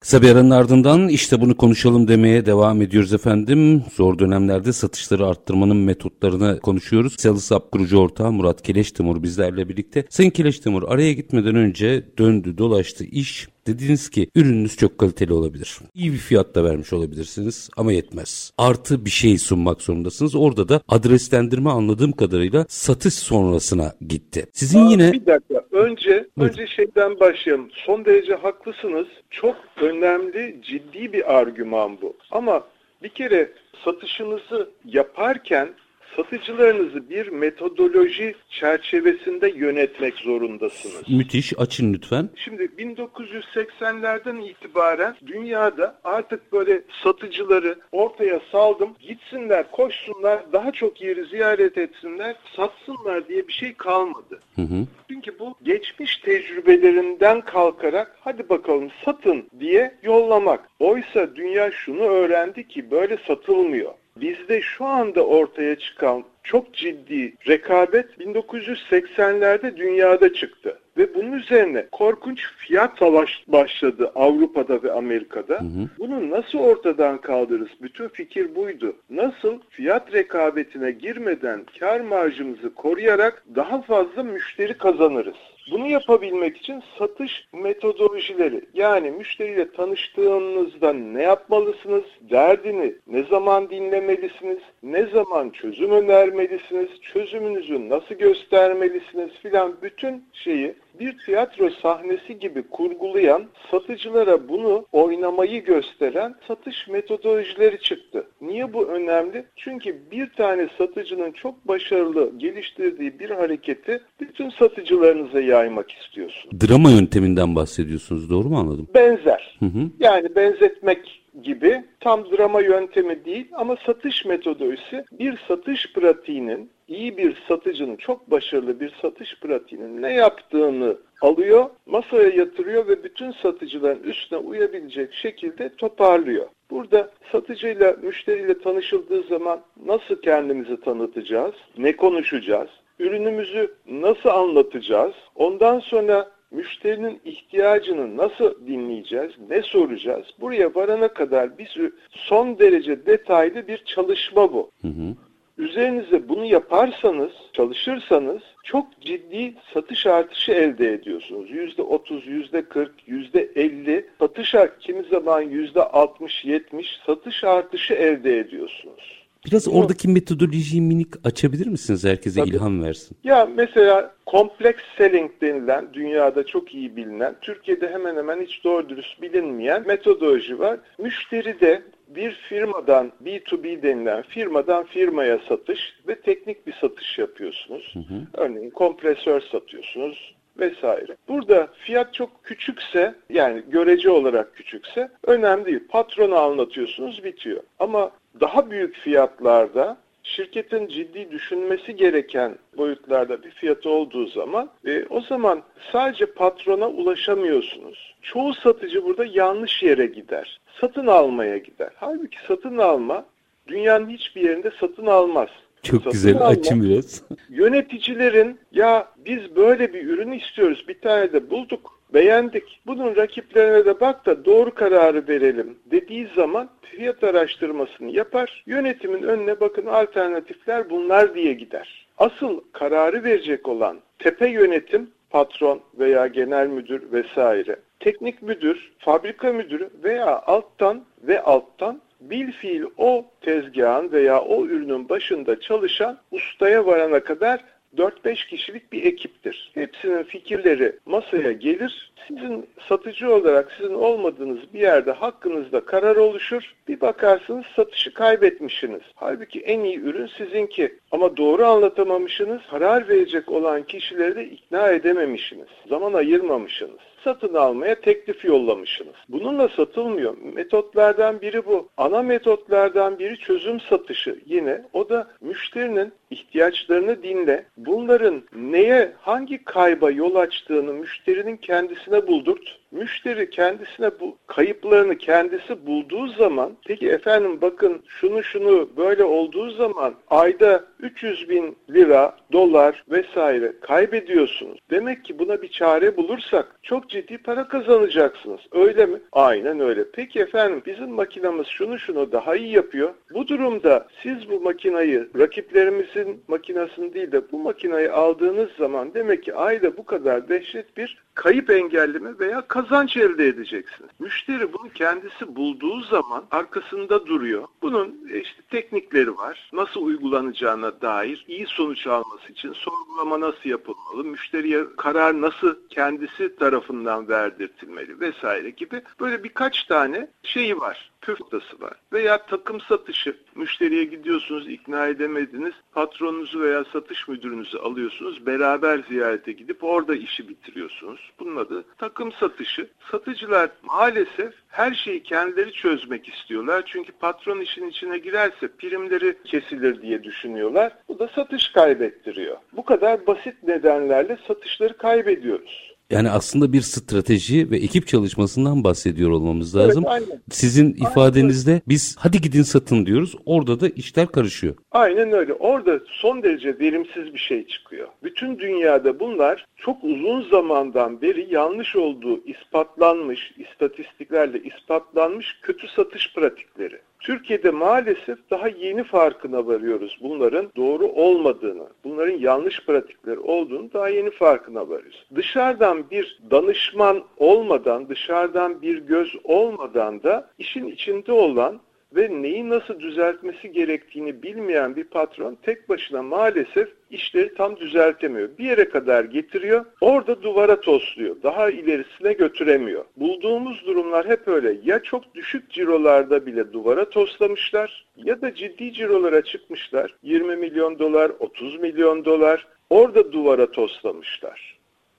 Kısa 0.00 0.22
bir 0.22 0.30
aranın 0.30 0.50
ardından 0.50 1.08
işte 1.08 1.40
bunu 1.40 1.56
konuşalım 1.56 2.08
demeye 2.08 2.46
devam 2.46 2.82
ediyoruz 2.82 3.12
efendim. 3.12 3.84
Zor 3.96 4.18
dönemlerde 4.18 4.72
satışları 4.72 5.26
arttırmanın 5.26 5.76
metotlarını 5.76 6.60
konuşuyoruz. 6.60 7.14
Salisap 7.18 7.72
kurucu 7.72 7.98
ortağı 7.98 8.32
Murat 8.32 8.62
Keleştimur 8.62 9.22
bizlerle 9.22 9.68
birlikte. 9.68 10.04
Sayın 10.10 10.30
Keleştimur 10.30 10.82
araya 10.82 11.12
gitmeden 11.12 11.54
önce 11.54 12.04
döndü 12.18 12.58
dolaştı 12.58 13.04
iş 13.04 13.48
Dediniz 13.66 14.10
ki 14.10 14.30
ürününüz 14.34 14.76
çok 14.76 14.98
kaliteli 14.98 15.32
olabilir. 15.32 15.78
İyi 15.94 16.12
bir 16.12 16.18
fiyat 16.18 16.54
da 16.54 16.64
vermiş 16.64 16.92
olabilirsiniz 16.92 17.70
ama 17.76 17.92
yetmez. 17.92 18.52
Artı 18.58 19.04
bir 19.04 19.10
şey 19.10 19.38
sunmak 19.38 19.82
zorundasınız. 19.82 20.34
Orada 20.34 20.68
da 20.68 20.80
adreslendirme 20.88 21.70
anladığım 21.70 22.12
kadarıyla 22.12 22.66
satış 22.68 23.14
sonrasına 23.14 23.94
gitti. 24.08 24.46
Sizin 24.52 24.86
Aa, 24.86 24.90
yine... 24.90 25.12
Bir 25.12 25.26
dakika. 25.26 25.64
Önce, 25.72 26.28
önce 26.38 26.66
şeyden 26.66 27.20
başlayalım. 27.20 27.68
Son 27.86 28.04
derece 28.04 28.34
haklısınız. 28.34 29.06
Çok 29.30 29.56
önemli, 29.82 30.60
ciddi 30.62 31.12
bir 31.12 31.34
argüman 31.34 31.98
bu. 32.02 32.16
Ama 32.30 32.64
bir 33.02 33.08
kere 33.08 33.52
satışınızı 33.84 34.70
yaparken 34.84 35.68
satıcılarınızı 36.16 37.10
bir 37.10 37.28
metodoloji 37.28 38.34
çerçevesinde 38.50 39.48
yönetmek 39.48 40.14
zorundasınız. 40.14 41.08
Müthiş 41.08 41.52
açın 41.58 41.92
lütfen. 41.92 42.30
Şimdi 42.36 42.62
1980'lerden 42.62 44.36
itibaren 44.36 45.16
dünyada 45.26 45.98
artık 46.04 46.52
böyle 46.52 46.82
satıcıları 47.02 47.78
ortaya 47.92 48.40
saldım. 48.52 48.94
Gitsinler, 49.00 49.70
koşsunlar, 49.70 50.52
daha 50.52 50.72
çok 50.72 51.02
yeri 51.02 51.24
ziyaret 51.24 51.78
etsinler, 51.78 52.36
satsınlar 52.56 53.28
diye 53.28 53.48
bir 53.48 53.52
şey 53.52 53.74
kalmadı. 53.74 54.40
Hı 54.56 54.62
hı. 54.62 54.86
Çünkü 55.08 55.38
bu 55.38 55.54
geçmiş 55.62 56.16
tecrübelerinden 56.16 57.40
kalkarak 57.40 58.16
hadi 58.20 58.48
bakalım 58.48 58.90
satın 59.04 59.48
diye 59.60 59.94
yollamak. 60.02 60.68
Oysa 60.78 61.36
dünya 61.36 61.70
şunu 61.70 62.02
öğrendi 62.02 62.68
ki 62.68 62.90
böyle 62.90 63.18
satılmıyor. 63.26 63.92
Bizde 64.20 64.60
şu 64.60 64.84
anda 64.84 65.26
ortaya 65.26 65.78
çıkan 65.78 66.24
çok 66.42 66.74
ciddi 66.74 67.34
rekabet 67.48 68.06
1980'lerde 68.20 69.76
dünyada 69.76 70.32
çıktı. 70.32 70.78
Ve 70.96 71.14
bunun 71.14 71.32
üzerine 71.32 71.86
korkunç 71.92 72.40
fiyat 72.56 72.98
savaş 72.98 73.44
başladı 73.46 74.12
Avrupa'da 74.14 74.82
ve 74.82 74.92
Amerika'da. 74.92 75.54
Hı 75.54 75.64
hı. 75.64 75.88
Bunu 75.98 76.30
nasıl 76.30 76.58
ortadan 76.58 77.20
kaldırırız? 77.20 77.68
Bütün 77.82 78.08
fikir 78.08 78.54
buydu. 78.54 78.96
Nasıl 79.10 79.58
fiyat 79.70 80.12
rekabetine 80.12 80.90
girmeden 80.90 81.66
kar 81.80 82.00
marjımızı 82.00 82.74
koruyarak 82.74 83.44
daha 83.56 83.82
fazla 83.82 84.22
müşteri 84.22 84.78
kazanırız? 84.78 85.53
Bunu 85.70 85.86
yapabilmek 85.88 86.56
için 86.56 86.82
satış 86.98 87.48
metodolojileri 87.52 88.64
yani 88.74 89.10
müşteriyle 89.10 89.72
tanıştığınızda 89.72 90.92
ne 90.92 91.22
yapmalısınız, 91.22 92.04
derdini 92.20 92.94
ne 93.06 93.22
zaman 93.22 93.70
dinlemelisiniz, 93.70 94.58
ne 94.84 95.06
zaman 95.06 95.50
çözüm 95.50 95.90
önermelisiniz, 95.90 96.88
çözümünüzü 97.12 97.88
nasıl 97.88 98.14
göstermelisiniz 98.14 99.30
filan 99.42 99.74
bütün 99.82 100.24
şeyi 100.32 100.74
bir 101.00 101.18
tiyatro 101.18 101.70
sahnesi 101.70 102.38
gibi 102.38 102.62
kurgulayan, 102.62 103.44
satıcılara 103.70 104.48
bunu 104.48 104.86
oynamayı 104.92 105.64
gösteren 105.64 106.34
satış 106.48 106.88
metodolojileri 106.88 107.80
çıktı. 107.80 108.26
Niye 108.40 108.72
bu 108.72 108.86
önemli? 108.86 109.44
Çünkü 109.56 110.10
bir 110.10 110.30
tane 110.30 110.68
satıcının 110.78 111.32
çok 111.32 111.68
başarılı 111.68 112.38
geliştirdiği 112.38 113.18
bir 113.18 113.30
hareketi 113.30 114.00
bütün 114.20 114.50
satıcılarınıza 114.50 115.40
yaymak 115.40 115.92
istiyorsunuz. 115.92 116.60
Drama 116.68 116.90
yönteminden 116.90 117.56
bahsediyorsunuz 117.56 118.30
doğru 118.30 118.48
mu 118.48 118.58
anladım? 118.58 118.88
Benzer. 118.94 119.56
Hı 119.60 119.66
hı. 119.66 119.90
Yani 120.00 120.36
benzetmek 120.36 121.23
gibi 121.42 121.84
tam 122.00 122.30
drama 122.30 122.60
yöntemi 122.60 123.24
değil 123.24 123.46
ama 123.52 123.76
satış 123.86 124.24
metodolojisi 124.24 125.04
bir 125.12 125.38
satış 125.48 125.92
pratiğinin 125.92 126.70
iyi 126.88 127.16
bir 127.16 127.42
satıcının 127.48 127.96
çok 127.96 128.30
başarılı 128.30 128.80
bir 128.80 128.92
satış 129.02 129.40
pratiğinin 129.40 130.02
ne 130.02 130.12
yaptığını 130.12 130.96
alıyor, 131.20 131.70
masaya 131.86 132.28
yatırıyor 132.28 132.88
ve 132.88 133.04
bütün 133.04 133.32
satıcıların 133.32 134.02
üstüne 134.02 134.38
uyabilecek 134.38 135.14
şekilde 135.14 135.68
toparlıyor. 135.74 136.46
Burada 136.70 137.10
satıcıyla, 137.32 137.96
müşteriyle 138.02 138.58
tanışıldığı 138.58 139.22
zaman 139.22 139.60
nasıl 139.86 140.22
kendimizi 140.22 140.80
tanıtacağız, 140.80 141.54
ne 141.78 141.96
konuşacağız, 141.96 142.70
ürünümüzü 142.98 143.74
nasıl 143.86 144.28
anlatacağız, 144.28 145.14
ondan 145.34 145.78
sonra 145.78 146.30
müşterinin 146.54 147.20
ihtiyacını 147.24 148.16
nasıl 148.16 148.66
dinleyeceğiz, 148.66 149.32
ne 149.50 149.62
soracağız? 149.62 150.26
Buraya 150.40 150.74
varana 150.74 151.08
kadar 151.08 151.58
bir 151.58 151.92
son 152.10 152.58
derece 152.58 153.06
detaylı 153.06 153.68
bir 153.68 153.84
çalışma 153.84 154.52
bu. 154.52 154.70
Hı 154.82 154.88
hı. 154.88 155.14
Üzerinize 155.58 156.28
bunu 156.28 156.44
yaparsanız, 156.44 157.32
çalışırsanız 157.52 158.42
çok 158.64 159.00
ciddi 159.00 159.54
satış 159.74 160.06
artışı 160.06 160.52
elde 160.52 160.92
ediyorsunuz. 160.92 161.50
Yüzde 161.50 161.82
otuz, 161.82 162.26
yüzde 162.26 162.62
kırk, 162.62 162.94
yüzde 163.06 163.50
elli 163.56 164.06
satış 164.18 164.54
kimi 164.80 165.02
zaman 165.02 165.40
yüzde 165.40 165.82
altmış, 165.82 166.44
yetmiş 166.44 167.00
satış 167.06 167.44
artışı 167.44 167.94
elde 167.94 168.38
ediyorsunuz. 168.38 169.23
Biraz 169.46 169.68
oradaki 169.68 170.08
metodolojiyi 170.08 170.82
minik 170.82 171.08
açabilir 171.24 171.66
misiniz? 171.66 172.04
Herkese 172.04 172.40
Tabii. 172.40 172.50
ilham 172.50 172.82
versin. 172.82 173.16
Ya 173.24 173.48
mesela 173.56 174.14
complex 174.26 174.74
selling 174.98 175.30
denilen 175.40 175.88
dünyada 175.92 176.46
çok 176.46 176.74
iyi 176.74 176.96
bilinen, 176.96 177.34
Türkiye'de 177.40 177.90
hemen 177.90 178.16
hemen 178.16 178.40
hiç 178.40 178.64
doğru 178.64 178.88
dürüst 178.88 179.22
bilinmeyen 179.22 179.86
metodoloji 179.86 180.58
var. 180.58 180.80
Müşteri 180.98 181.60
de 181.60 181.82
bir 182.08 182.32
firmadan 182.32 183.12
B2B 183.24 183.82
denilen 183.82 184.22
firmadan 184.22 184.84
firmaya 184.84 185.38
satış 185.48 185.80
ve 186.08 186.20
teknik 186.20 186.66
bir 186.66 186.72
satış 186.72 187.18
yapıyorsunuz. 187.18 187.94
Hı 187.94 187.98
hı. 187.98 188.20
Örneğin 188.34 188.70
kompresör 188.70 189.40
satıyorsunuz 189.40 190.34
vesaire. 190.58 191.16
Burada 191.28 191.68
fiyat 191.74 192.14
çok 192.14 192.44
küçükse 192.44 193.14
yani 193.30 193.62
görece 193.68 194.10
olarak 194.10 194.54
küçükse 194.54 195.10
önemli 195.26 195.64
değil. 195.64 195.80
Patronu 195.88 196.36
anlatıyorsunuz 196.36 197.24
bitiyor. 197.24 197.62
Ama 197.78 198.10
daha 198.40 198.70
büyük 198.70 198.96
fiyatlarda 198.96 199.96
şirketin 200.22 200.86
ciddi 200.86 201.30
düşünmesi 201.30 201.96
gereken 201.96 202.58
boyutlarda 202.76 203.42
bir 203.42 203.50
fiyatı 203.50 203.90
olduğu 203.90 204.26
zaman 204.26 204.70
e, 204.86 205.04
o 205.10 205.20
zaman 205.20 205.62
sadece 205.92 206.26
patrona 206.26 206.88
ulaşamıyorsunuz. 206.88 208.14
Çoğu 208.22 208.54
satıcı 208.54 209.04
burada 209.04 209.24
yanlış 209.24 209.82
yere 209.82 210.06
gider. 210.06 210.60
Satın 210.80 211.06
almaya 211.06 211.58
gider. 211.58 211.90
Halbuki 211.96 212.38
satın 212.48 212.78
alma 212.78 213.24
dünyanın 213.66 214.08
hiçbir 214.08 214.40
yerinde 214.40 214.70
satın 214.80 215.06
almaz. 215.06 215.48
Çok 215.82 215.96
satın 215.96 216.12
güzel 216.12 216.36
alma, 216.36 216.46
açım 216.46 216.82
biraz. 216.82 217.22
Yöneticilerin 217.48 218.58
ya 218.72 219.08
biz 219.26 219.56
böyle 219.56 219.92
bir 219.92 220.06
ürün 220.06 220.32
istiyoruz 220.32 220.84
bir 220.88 221.00
tane 221.00 221.32
de 221.32 221.50
bulduk 221.50 221.93
beğendik. 222.14 222.80
Bunun 222.86 223.16
rakiplerine 223.16 223.84
de 223.84 224.00
bak 224.00 224.26
da 224.26 224.44
doğru 224.44 224.74
kararı 224.74 225.28
verelim 225.28 225.78
dediği 225.86 226.28
zaman 226.36 226.68
fiyat 226.82 227.24
araştırmasını 227.24 228.10
yapar. 228.10 228.62
Yönetimin 228.66 229.22
önüne 229.22 229.60
bakın 229.60 229.86
alternatifler 229.86 230.90
bunlar 230.90 231.34
diye 231.34 231.52
gider. 231.52 232.06
Asıl 232.18 232.60
kararı 232.72 233.24
verecek 233.24 233.68
olan 233.68 234.00
tepe 234.18 234.48
yönetim 234.48 235.10
patron 235.30 235.80
veya 235.98 236.26
genel 236.26 236.66
müdür 236.66 237.12
vesaire, 237.12 237.76
teknik 238.00 238.42
müdür, 238.42 238.92
fabrika 238.98 239.52
müdürü 239.52 239.90
veya 240.04 240.42
alttan 240.46 241.04
ve 241.22 241.42
alttan 241.42 242.00
bil 242.20 242.52
fiil 242.52 242.84
o 242.96 243.24
tezgahın 243.40 244.12
veya 244.12 244.40
o 244.40 244.66
ürünün 244.66 245.08
başında 245.08 245.60
çalışan 245.60 246.18
ustaya 246.30 246.86
varana 246.86 247.20
kadar 247.20 247.64
4-5 247.96 248.48
kişilik 248.48 248.92
bir 248.92 249.04
ekiptir. 249.04 249.70
Hepsinin 249.74 250.22
fikirleri 250.22 250.92
masaya 251.06 251.52
gelir. 251.52 252.12
Sizin 252.28 252.66
satıcı 252.88 253.34
olarak 253.34 253.72
sizin 253.72 253.94
olmadığınız 253.94 254.58
bir 254.74 254.80
yerde 254.80 255.12
hakkınızda 255.12 255.84
karar 255.84 256.16
oluşur. 256.16 256.74
Bir 256.88 257.00
bakarsınız 257.00 257.66
satışı 257.76 258.14
kaybetmişsiniz. 258.14 259.02
Halbuki 259.14 259.60
en 259.60 259.80
iyi 259.80 260.00
ürün 260.00 260.26
sizinki. 260.26 260.98
Ama 261.12 261.36
doğru 261.36 261.64
anlatamamışsınız. 261.64 262.60
Karar 262.70 263.08
verecek 263.08 263.48
olan 263.48 263.82
kişileri 263.82 264.36
de 264.36 264.44
ikna 264.44 264.90
edememişsiniz. 264.90 265.68
Zaman 265.88 266.12
ayırmamışsınız 266.12 267.13
satın 267.24 267.54
almaya 267.54 268.00
teklif 268.00 268.44
yollamışsınız. 268.44 269.14
Bununla 269.28 269.68
satılmıyor. 269.68 270.36
Metotlardan 270.54 271.40
biri 271.40 271.66
bu. 271.66 271.88
Ana 271.96 272.22
metotlardan 272.22 273.18
biri 273.18 273.38
çözüm 273.38 273.80
satışı. 273.80 274.40
Yine 274.46 274.82
o 274.92 275.08
da 275.08 275.28
müşterinin 275.40 276.12
ihtiyaçlarını 276.30 277.22
dinle. 277.22 277.66
Bunların 277.76 278.42
neye, 278.56 279.12
hangi 279.20 279.64
kayba 279.64 280.10
yol 280.10 280.34
açtığını 280.34 280.92
müşterinin 280.92 281.56
kendisine 281.56 282.26
buldurt. 282.26 282.78
Müşteri 282.94 283.50
kendisine 283.50 284.10
bu 284.20 284.38
kayıplarını 284.46 285.18
kendisi 285.18 285.86
bulduğu 285.86 286.26
zaman 286.26 286.72
peki 286.86 287.08
efendim 287.08 287.58
bakın 287.62 288.02
şunu 288.06 288.42
şunu 288.42 288.88
böyle 288.96 289.24
olduğu 289.24 289.70
zaman 289.70 290.14
ayda 290.30 290.84
300 291.00 291.48
bin 291.48 291.76
lira, 291.90 292.36
dolar 292.52 293.04
vesaire 293.10 293.72
kaybediyorsunuz. 293.80 294.78
Demek 294.90 295.24
ki 295.24 295.38
buna 295.38 295.62
bir 295.62 295.68
çare 295.68 296.16
bulursak 296.16 296.78
çok 296.82 297.10
ciddi 297.10 297.38
para 297.38 297.68
kazanacaksınız. 297.68 298.60
Öyle 298.72 299.06
mi? 299.06 299.18
Aynen 299.32 299.80
öyle. 299.80 300.04
Peki 300.12 300.40
efendim 300.40 300.82
bizim 300.86 301.10
makinamız 301.10 301.66
şunu 301.66 301.98
şunu 301.98 302.32
daha 302.32 302.56
iyi 302.56 302.72
yapıyor. 302.72 303.14
Bu 303.34 303.48
durumda 303.48 304.06
siz 304.22 304.50
bu 304.50 304.60
makinayı 304.60 305.28
rakiplerimizin 305.38 306.42
makinasını 306.48 307.14
değil 307.14 307.32
de 307.32 307.52
bu 307.52 307.58
makinayı 307.58 308.14
aldığınız 308.14 308.70
zaman 308.78 309.14
demek 309.14 309.42
ki 309.42 309.54
ayda 309.54 309.96
bu 309.96 310.04
kadar 310.04 310.48
dehşet 310.48 310.96
bir 310.96 311.24
kayıp 311.34 311.70
engelleme 311.70 312.38
veya 312.38 312.68
kazanç 312.68 313.16
elde 313.16 313.46
edeceksiniz. 313.46 314.10
Müşteri 314.18 314.72
bunu 314.72 314.88
kendisi 314.88 315.56
bulduğu 315.56 316.00
zaman 316.00 316.44
arkasında 316.50 317.26
duruyor. 317.26 317.68
Bunun 317.82 318.28
işte 318.34 318.62
teknikleri 318.70 319.36
var. 319.36 319.70
Nasıl 319.72 320.02
uygulanacağına 320.02 321.00
dair 321.00 321.44
iyi 321.48 321.66
sonuç 321.66 322.06
alması 322.06 322.52
için 322.52 322.72
sorgulama 322.72 323.40
nasıl 323.40 323.70
yapılmalı, 323.70 324.24
müşteriye 324.24 324.84
karar 324.96 325.40
nasıl 325.40 325.76
kendisi 325.90 326.56
tarafından 326.56 327.28
verdirtilmeli 327.28 328.20
vesaire 328.20 328.70
gibi 328.70 329.02
böyle 329.20 329.44
birkaç 329.44 329.84
tane 329.84 330.28
şeyi 330.42 330.80
var 330.80 331.10
püf 331.24 331.40
var. 331.80 331.94
Veya 332.12 332.46
takım 332.46 332.80
satışı. 332.80 333.36
Müşteriye 333.54 334.04
gidiyorsunuz, 334.04 334.68
ikna 334.68 335.06
edemediniz. 335.06 335.72
Patronunuzu 335.92 336.60
veya 336.60 336.84
satış 336.84 337.28
müdürünüzü 337.28 337.78
alıyorsunuz. 337.78 338.46
Beraber 338.46 339.04
ziyarete 339.08 339.52
gidip 339.52 339.84
orada 339.84 340.14
işi 340.14 340.48
bitiriyorsunuz. 340.48 341.32
Bunun 341.38 341.56
adı 341.56 341.84
takım 341.98 342.32
satışı. 342.32 342.90
Satıcılar 343.10 343.70
maalesef 343.82 344.54
her 344.68 344.94
şeyi 344.94 345.22
kendileri 345.22 345.72
çözmek 345.72 346.28
istiyorlar. 346.28 346.82
Çünkü 346.86 347.12
patron 347.12 347.60
işin 347.60 347.88
içine 347.88 348.18
girerse 348.18 348.68
primleri 348.68 349.38
kesilir 349.44 350.02
diye 350.02 350.24
düşünüyorlar. 350.24 350.92
Bu 351.08 351.18
da 351.18 351.28
satış 351.28 351.68
kaybettiriyor. 351.68 352.56
Bu 352.72 352.84
kadar 352.84 353.26
basit 353.26 353.62
nedenlerle 353.62 354.38
satışları 354.48 354.96
kaybediyoruz. 354.96 355.93
Yani 356.10 356.30
aslında 356.30 356.72
bir 356.72 356.80
strateji 356.80 357.70
ve 357.70 357.76
ekip 357.76 358.06
çalışmasından 358.06 358.84
bahsediyor 358.84 359.30
olmamız 359.30 359.76
lazım. 359.76 360.04
Evet, 360.08 360.14
aynen. 360.14 360.42
Sizin 360.50 360.92
ifadenizde 360.92 361.80
biz 361.88 362.16
hadi 362.18 362.40
gidin 362.40 362.62
satın 362.62 363.06
diyoruz. 363.06 363.34
Orada 363.46 363.80
da 363.80 363.88
işler 363.88 364.26
karışıyor. 364.26 364.74
Aynen 364.92 365.32
öyle. 365.32 365.52
Orada 365.52 366.00
son 366.06 366.42
derece 366.42 366.78
verimsiz 366.78 367.34
bir 367.34 367.38
şey 367.38 367.66
çıkıyor. 367.66 368.08
Bütün 368.22 368.58
dünyada 368.58 369.20
bunlar 369.20 369.66
çok 369.76 370.04
uzun 370.04 370.50
zamandan 370.50 371.22
beri 371.22 371.54
yanlış 371.54 371.96
olduğu 371.96 372.40
ispatlanmış, 372.44 373.52
istatistiklerle 373.58 374.62
ispatlanmış 374.62 375.58
kötü 375.62 375.88
satış 375.88 376.34
pratikleri. 376.34 377.00
Türkiye'de 377.24 377.70
maalesef 377.70 378.50
daha 378.50 378.68
yeni 378.68 379.04
farkına 379.04 379.66
varıyoruz 379.66 380.18
bunların 380.22 380.72
doğru 380.76 381.06
olmadığını, 381.06 381.86
bunların 382.04 382.38
yanlış 382.38 382.86
pratikler 382.86 383.36
olduğunu 383.36 383.92
daha 383.92 384.08
yeni 384.08 384.30
farkına 384.30 384.88
varıyoruz. 384.88 385.26
Dışarıdan 385.34 386.10
bir 386.10 386.38
danışman 386.50 387.24
olmadan, 387.36 388.08
dışarıdan 388.08 388.82
bir 388.82 388.98
göz 388.98 389.36
olmadan 389.44 390.22
da 390.22 390.50
işin 390.58 390.86
içinde 390.86 391.32
olan 391.32 391.80
ve 392.16 392.42
neyi 392.42 392.68
nasıl 392.68 393.00
düzeltmesi 393.00 393.72
gerektiğini 393.72 394.42
bilmeyen 394.42 394.96
bir 394.96 395.04
patron 395.04 395.58
tek 395.62 395.88
başına 395.88 396.22
maalesef 396.22 396.88
işleri 397.10 397.54
tam 397.54 397.76
düzeltemiyor. 397.76 398.48
Bir 398.58 398.64
yere 398.64 398.88
kadar 398.88 399.24
getiriyor, 399.24 399.84
orada 400.00 400.42
duvara 400.42 400.80
tosluyor. 400.80 401.36
Daha 401.42 401.70
ilerisine 401.70 402.32
götüremiyor. 402.32 403.04
Bulduğumuz 403.16 403.86
durumlar 403.86 404.28
hep 404.28 404.48
öyle. 404.48 404.76
Ya 404.84 405.02
çok 405.02 405.34
düşük 405.34 405.70
cirolarda 405.70 406.46
bile 406.46 406.72
duvara 406.72 407.10
toslamışlar 407.10 408.06
ya 408.16 408.40
da 408.40 408.54
ciddi 408.54 408.92
cirolara 408.92 409.42
çıkmışlar. 409.42 410.14
20 410.22 410.56
milyon 410.56 410.98
dolar, 410.98 411.32
30 411.38 411.80
milyon 411.80 412.24
dolar 412.24 412.66
orada 412.90 413.32
duvara 413.32 413.70
toslamışlar. 413.70 414.73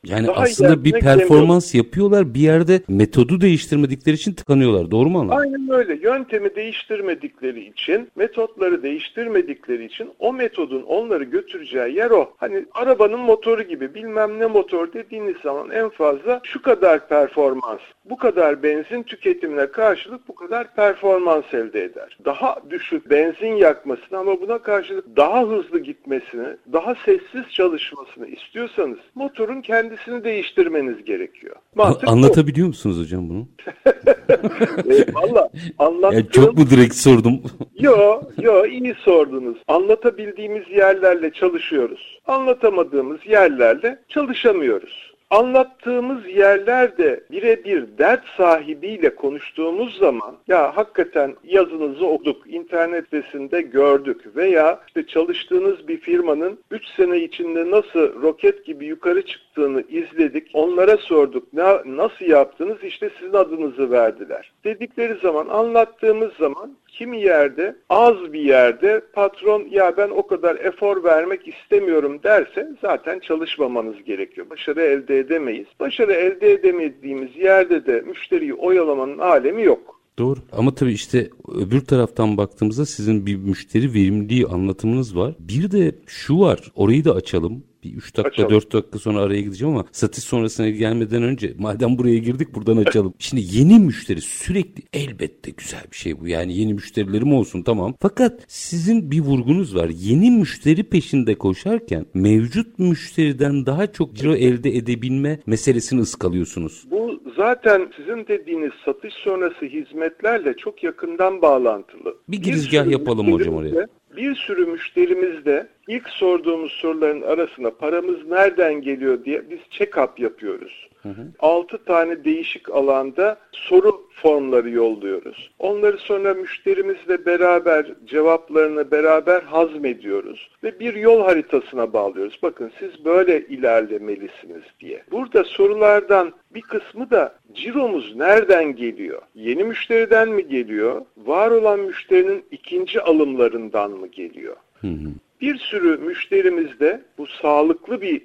Yani 0.06 0.28
Daha 0.28 0.42
aslında 0.42 0.84
bir 0.84 0.92
performans 0.92 1.72
gelmiyor. 1.72 1.86
yapıyorlar 1.86 2.34
bir 2.34 2.40
yerde 2.40 2.82
metodu 2.88 3.42
değiştirmedikleri 3.42 4.16
için 4.16 4.34
tıkanıyorlar. 4.34 4.92
Doğru 4.92 5.10
mu 5.10 5.20
anladın? 5.20 5.38
Aynen 5.38 5.70
öyle. 5.72 5.96
Yöntemi 5.96 6.56
değiştirmedikleri 6.56 7.66
için, 7.66 8.10
metotları 8.16 8.84
değiştirmedikleri 8.84 9.86
için 9.86 10.10
o 10.20 10.34
metodun 10.34 10.82
onları 10.82 11.24
götüreceği 11.24 11.96
yer 11.96 12.12
o. 12.12 12.34
Hani 12.38 12.66
arabanın 12.74 13.20
motoru 13.20 13.64
gibi 13.64 13.94
bilmem 13.94 14.40
ne 14.40 14.46
motor 14.46 14.94
dediğiniz 14.94 15.36
zaman 15.44 15.70
en 15.70 15.90
fazla 15.90 16.42
şu 16.44 16.62
kadar 16.62 17.08
performans, 17.08 17.80
bu 18.06 18.18
kadar 18.18 18.64
benzin 18.64 19.04
tüketimine 19.04 19.68
karşılık 19.68 20.28
bu 20.28 20.36
kadar 20.36 20.76
performans 20.76 21.54
elde 21.54 21.84
eder. 21.84 22.18
Daha 22.26 22.58
düşük 22.70 23.10
benzin 23.10 23.56
yakmasını 23.56 24.18
ama 24.18 24.42
buna 24.42 24.58
karşılık 24.58 25.18
daha 25.18 25.42
hızlı 25.42 25.80
gitmesini, 25.80 26.48
daha 26.74 26.96
sessiz 26.96 27.52
çalışmasını 27.52 28.28
istiyorsanız 28.28 28.98
motorun 29.16 29.62
kendisini 29.96 30.24
değiştirmeniz 30.24 31.06
gerekiyor. 31.06 31.56
Mantık 31.76 32.08
Anlatabiliyor 32.10 32.66
bu. 32.66 32.70
musunuz 32.70 33.02
hocam 33.02 33.30
bunu? 33.30 33.48
e, 33.88 35.14
Valla 35.14 35.50
anlattım. 35.80 36.20
Ya 36.20 36.30
çok 36.32 36.58
mu 36.58 36.70
direkt 36.70 36.96
sordum? 36.96 37.42
yo 37.80 38.22
yo 38.42 38.66
iyi 38.66 38.96
sordunuz. 39.04 39.58
Anlatabildiğimiz 39.68 40.64
yerlerle 40.70 41.32
çalışıyoruz. 41.32 42.20
Anlatamadığımız 42.28 43.20
yerlerle 43.26 44.00
çalışamıyoruz. 44.10 45.15
Anlattığımız 45.30 46.28
yerlerde 46.28 47.24
birebir 47.32 47.98
dert 47.98 48.24
sahibiyle 48.38 49.16
konuştuğumuz 49.16 49.98
zaman 49.98 50.36
ya 50.48 50.78
hakikaten 50.78 51.36
yazınızı 51.44 52.08
okuduk, 52.08 52.54
internet 52.54 53.06
sitesinde 53.06 53.62
gördük 53.62 54.36
veya 54.36 54.80
işte 54.88 55.08
çalıştığınız 55.08 55.88
bir 55.88 55.98
firmanın 55.98 56.60
3 56.72 56.88
sene 56.88 57.18
içinde 57.18 57.72
nasıl 57.72 58.22
roket 58.22 58.66
gibi 58.66 58.86
yukarı 58.86 59.26
çıktığını 59.26 59.84
izledik. 59.90 60.48
Onlara 60.54 60.98
sorduk 60.98 61.54
ne, 61.54 61.64
nasıl 61.86 62.26
yaptınız 62.26 62.84
işte 62.84 63.10
sizin 63.20 63.34
adınızı 63.34 63.92
verdiler. 63.92 64.52
Dedikleri 64.64 65.20
zaman 65.22 65.48
anlattığımız 65.48 66.34
zaman 66.34 66.76
kimi 66.98 67.22
yerde 67.22 67.76
az 67.90 68.34
bir 68.34 68.40
yerde 68.40 69.02
patron 69.14 69.68
ya 69.72 69.98
ben 69.98 70.10
o 70.10 70.28
kadar 70.28 70.56
efor 70.56 71.04
vermek 71.04 71.48
istemiyorum 71.48 72.20
derse 72.24 72.70
zaten 72.82 73.20
çalışmamanız 73.20 74.04
gerekiyor. 74.04 74.50
Başarı 74.50 74.82
elde 74.82 75.20
edemeyiz. 75.20 75.68
Başarı 75.80 76.14
elde 76.14 76.52
edemediğimiz 76.52 77.36
yerde 77.36 77.86
de 77.86 78.02
müşteriyi 78.02 78.54
oyalamanın 78.54 79.18
alemi 79.18 79.64
yok. 79.64 79.96
Doğru 80.20 80.40
ama 80.52 80.76
tabii 80.76 80.94
işte 80.94 81.30
öbür 81.48 81.82
taraftan 81.82 82.38
baktığımızda 82.38 82.86
sizin 82.86 83.26
bir 83.26 83.36
müşteri 83.36 83.94
verimliliği 83.94 84.46
anlatımınız 84.46 85.18
var. 85.18 85.36
Bir 85.40 85.72
de 85.72 85.96
şu 86.08 86.40
var 86.40 86.60
orayı 86.76 87.06
da 87.06 87.16
açalım 87.16 87.64
bir 87.86 87.98
3 87.98 88.18
dakika 88.18 88.30
açalım. 88.30 88.52
4 88.52 88.74
dakika 88.74 89.00
sonra 89.00 89.20
araya 89.20 89.42
gideceğim 89.42 89.76
ama 89.76 89.86
satış 89.92 90.24
sonrasına 90.24 90.70
gelmeden 90.70 91.24
önce 91.24 91.54
madem 91.60 91.98
buraya 91.98 92.18
girdik 92.18 92.56
buradan 92.56 92.78
açalım. 92.78 93.14
Şimdi 93.20 93.44
yeni 93.58 93.80
müşteri 93.80 94.22
sürekli 94.22 94.84
elbette 94.94 95.52
güzel 95.52 95.84
bir 95.92 95.98
şey 95.98 96.20
bu. 96.20 96.28
Yani 96.28 96.58
yeni 96.58 96.74
müşterilerim 96.74 97.34
olsun 97.34 97.62
tamam. 97.64 97.94
Fakat 98.02 98.46
sizin 98.48 99.12
bir 99.12 99.22
vurgunuz 99.22 99.76
var. 99.76 99.90
Yeni 99.90 100.32
müşteri 100.32 100.84
peşinde 100.84 101.36
koşarken 101.36 102.06
mevcut 102.14 102.80
müşteriden 102.80 103.66
daha 103.66 103.92
çok 103.92 104.16
ciro 104.16 104.36
elde 104.36 104.76
edebilme 104.76 105.40
meselesini 105.46 106.02
ıskalıyorsunuz. 106.02 106.86
Bu 106.92 107.20
zaten 107.38 107.92
sizin 107.98 108.28
dediğiniz 108.28 108.72
satış 108.86 109.14
sonrası 109.14 109.66
hizmetlerle 109.66 110.54
çok 110.58 110.84
yakından 110.84 111.42
bağlantılı. 111.42 112.16
Bir 112.30 112.38
girizgah 112.38 112.88
yapalım 112.88 113.32
hocam 113.32 113.56
oraya 113.56 113.88
bir 114.18 114.36
sürü 114.36 114.66
müşterimiz 114.66 115.46
de 115.46 115.68
ilk 115.88 116.10
sorduğumuz 116.10 116.72
soruların 116.72 117.22
arasında 117.22 117.78
paramız 117.78 118.28
nereden 118.28 118.82
geliyor 118.82 119.26
diye 119.26 119.50
biz 119.50 119.60
check-up 119.60 120.22
yapıyoruz. 120.22 120.90
Hı 121.06 121.10
hı. 121.10 121.28
6 121.40 121.86
tane 121.86 122.24
değişik 122.24 122.70
alanda 122.70 123.38
soru 123.52 124.02
formları 124.10 124.70
yolluyoruz. 124.70 125.52
Onları 125.60 125.98
sonra 125.98 126.34
müşterimizle 126.34 127.26
beraber 127.26 127.86
cevaplarını 128.06 128.92
beraber 128.92 129.42
hazmediyoruz 129.42 130.50
ve 130.64 130.80
bir 130.80 130.94
yol 130.94 131.24
haritasına 131.24 131.94
bağlıyoruz. 131.94 132.40
Bakın 132.44 132.72
siz 132.80 133.06
böyle 133.06 133.48
ilerlemelisiniz 133.48 134.64
diye. 134.80 135.04
Burada 135.12 135.44
sorulardan 135.44 136.34
bir 136.54 136.62
kısmı 136.62 137.12
da 137.12 137.36
ciromuz 137.54 138.16
nereden 138.16 138.76
geliyor? 138.76 139.22
Yeni 139.36 139.64
müşteriden 139.64 140.30
mi 140.30 140.48
geliyor? 140.48 141.06
Var 141.18 141.52
olan 141.52 141.80
müşterinin 141.80 142.46
ikinci 142.52 143.02
alımlarından 143.02 143.92
mı 143.92 144.08
geliyor? 144.08 144.56
Hı 144.82 144.88
hı. 144.88 145.10
Bir 145.42 145.58
sürü 145.58 145.98
müşterimiz 145.98 146.80
de 146.80 147.02
bu 147.18 147.28
sağlıklı 147.28 148.02
bir 148.02 148.22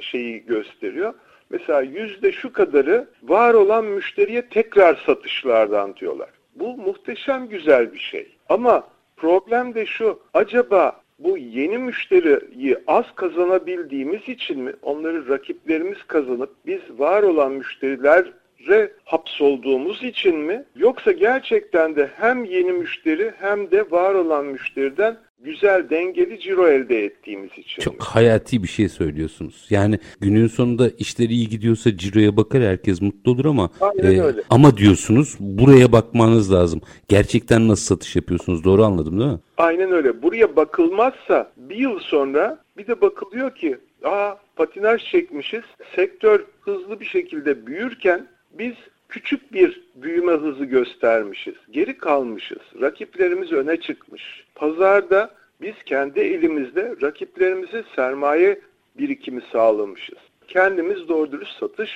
şeyi 0.00 0.46
gösteriyor. 0.46 1.14
Mesela 1.54 1.80
yüzde 1.80 2.32
şu 2.32 2.52
kadarı 2.52 3.08
var 3.22 3.54
olan 3.54 3.84
müşteriye 3.84 4.48
tekrar 4.48 5.02
satışlardan 5.06 5.96
diyorlar. 5.96 6.28
Bu 6.54 6.76
muhteşem 6.76 7.48
güzel 7.48 7.92
bir 7.92 7.98
şey. 7.98 8.28
Ama 8.48 8.88
problem 9.16 9.74
de 9.74 9.86
şu, 9.86 10.20
acaba 10.34 11.00
bu 11.18 11.38
yeni 11.38 11.78
müşteriyi 11.78 12.76
az 12.86 13.04
kazanabildiğimiz 13.14 14.28
için 14.28 14.60
mi 14.60 14.72
onları 14.82 15.28
rakiplerimiz 15.28 16.02
kazanıp 16.06 16.50
biz 16.66 16.80
var 16.98 17.22
olan 17.22 17.52
müşterilere 17.52 18.92
hapsolduğumuz 19.04 20.02
için 20.02 20.36
mi 20.36 20.64
yoksa 20.76 21.12
gerçekten 21.12 21.96
de 21.96 22.10
hem 22.16 22.44
yeni 22.44 22.72
müşteri 22.72 23.32
hem 23.40 23.70
de 23.70 23.90
var 23.90 24.14
olan 24.14 24.44
müşteriden 24.44 25.16
güzel 25.44 25.90
dengeli 25.90 26.40
ciro 26.40 26.68
elde 26.68 27.04
ettiğimiz 27.04 27.50
için. 27.58 27.82
Çok 27.82 28.02
hayati 28.02 28.62
bir 28.62 28.68
şey 28.68 28.88
söylüyorsunuz. 28.88 29.66
Yani 29.70 29.98
günün 30.20 30.46
sonunda 30.46 30.88
işleri 30.88 31.32
iyi 31.32 31.48
gidiyorsa 31.48 31.96
ciroya 31.96 32.36
bakar 32.36 32.62
herkes 32.62 33.02
mutlu 33.02 33.30
olur 33.30 33.44
ama 33.44 33.70
e, 34.02 34.20
ama 34.50 34.76
diyorsunuz 34.76 35.36
buraya 35.40 35.92
bakmanız 35.92 36.52
lazım. 36.52 36.80
Gerçekten 37.08 37.68
nasıl 37.68 37.84
satış 37.84 38.16
yapıyorsunuz? 38.16 38.64
Doğru 38.64 38.84
anladım 38.84 39.20
değil 39.20 39.30
mi? 39.30 39.38
Aynen 39.56 39.92
öyle. 39.92 40.22
Buraya 40.22 40.56
bakılmazsa 40.56 41.52
bir 41.56 41.76
yıl 41.76 41.98
sonra 41.98 42.58
bir 42.76 42.86
de 42.86 43.00
bakılıyor 43.00 43.54
ki 43.54 43.78
aa 44.04 44.34
patinaj 44.56 45.10
çekmişiz. 45.10 45.64
Sektör 45.96 46.44
hızlı 46.60 47.00
bir 47.00 47.06
şekilde 47.06 47.66
büyürken 47.66 48.26
biz 48.58 48.74
küçük 49.08 49.52
bir 49.52 49.82
büyüme 49.94 50.32
hızı 50.32 50.64
göstermişiz. 50.64 51.54
Geri 51.70 51.98
kalmışız. 51.98 52.62
Rakiplerimiz 52.80 53.52
öne 53.52 53.76
çıkmış. 53.76 54.43
Pazarda 54.54 55.30
biz 55.60 55.74
kendi 55.86 56.20
elimizde 56.20 56.94
rakiplerimize 57.02 57.84
sermaye 57.96 58.60
birikimi 58.98 59.42
sağlamışız. 59.52 60.18
Kendimiz 60.48 61.08
doğru 61.08 61.32
dürüst 61.32 61.58
satış 61.60 61.90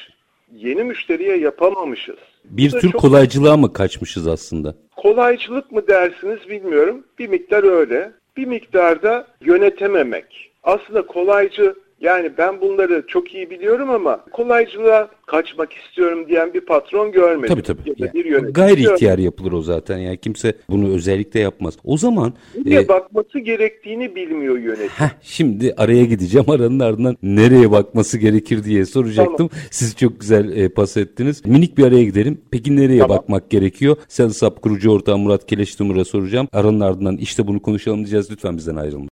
yeni 0.53 0.85
müşteriye 0.85 1.37
yapamamışız. 1.37 2.17
Bir 2.45 2.71
tür 2.71 2.93
çok... 2.93 3.01
kolaycılığa 3.01 3.57
mı 3.57 3.73
kaçmışız 3.73 4.27
aslında? 4.27 4.75
Kolaycılık 4.97 5.73
mı 5.73 5.89
dersiniz 5.89 6.49
bilmiyorum. 6.49 7.05
Bir 7.19 7.29
miktar 7.29 7.65
öyle. 7.65 8.13
Bir 8.37 8.47
miktarda 8.47 9.27
yönetememek. 9.41 10.51
Aslında 10.63 11.07
kolaycı 11.07 11.75
yani 12.01 12.31
ben 12.39 12.61
bunları 12.61 13.05
çok 13.07 13.35
iyi 13.35 13.51
biliyorum 13.51 13.91
ama 13.91 14.25
kolaycılığa 14.33 15.09
kaçmak 15.27 15.73
istiyorum 15.73 16.29
diyen 16.29 16.55
bir 16.55 16.61
patron 16.61 17.13
görmedim. 17.13 17.49
Tabii 17.49 17.63
tabii. 17.63 17.95
Ya 17.97 18.13
bir 18.13 18.25
yani, 18.25 18.53
gayri 18.53 18.83
ihtiyar 18.83 19.19
yapılır 19.19 19.53
o 19.53 19.63
zaten. 19.63 19.99
Yani 19.99 20.19
kimse 20.19 20.55
bunu 20.71 20.95
özellikle 20.95 21.41
yapmaz. 21.41 21.75
O 21.85 21.97
zaman 21.97 22.33
nereye 22.65 22.81
e, 22.81 22.89
bakması 22.89 23.39
gerektiğini 23.39 24.17
bilmiyor 24.17 24.59
yönetim. 24.59 24.89
Heh, 24.89 25.11
şimdi 25.23 25.75
araya 25.77 26.05
gideceğim. 26.05 26.51
Aranın 26.51 26.81
ardından 26.81 27.17
nereye 27.23 27.71
bakması 27.71 28.19
gerekir 28.19 28.65
diye 28.65 28.87
soracaktım. 28.87 29.37
Tamam. 29.37 29.51
Siz 29.71 29.97
çok 29.97 30.21
güzel 30.21 30.57
e, 30.57 30.69
pas 30.69 30.97
ettiniz. 30.97 31.47
Minik 31.47 31.79
bir 31.79 31.85
araya 31.85 32.05
gidelim. 32.05 32.41
Peki 32.51 32.77
nereye 32.77 33.01
tamam. 33.01 33.17
bakmak 33.17 33.51
gerekiyor? 33.51 33.97
Selsap 34.09 34.63
kurucu 34.63 34.91
ortağı 34.91 35.19
Murat 35.19 35.47
Keleştimur'a 35.47 36.05
soracağım. 36.05 36.49
Aranın 36.53 36.81
ardından 36.81 37.17
işte 37.17 37.47
bunu 37.47 37.63
konuşalım 37.63 37.99
diyeceğiz. 37.99 38.31
Lütfen 38.31 38.57
bizden 38.57 38.77
ayrılmayın. 38.77 39.09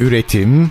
Üretim 0.00 0.70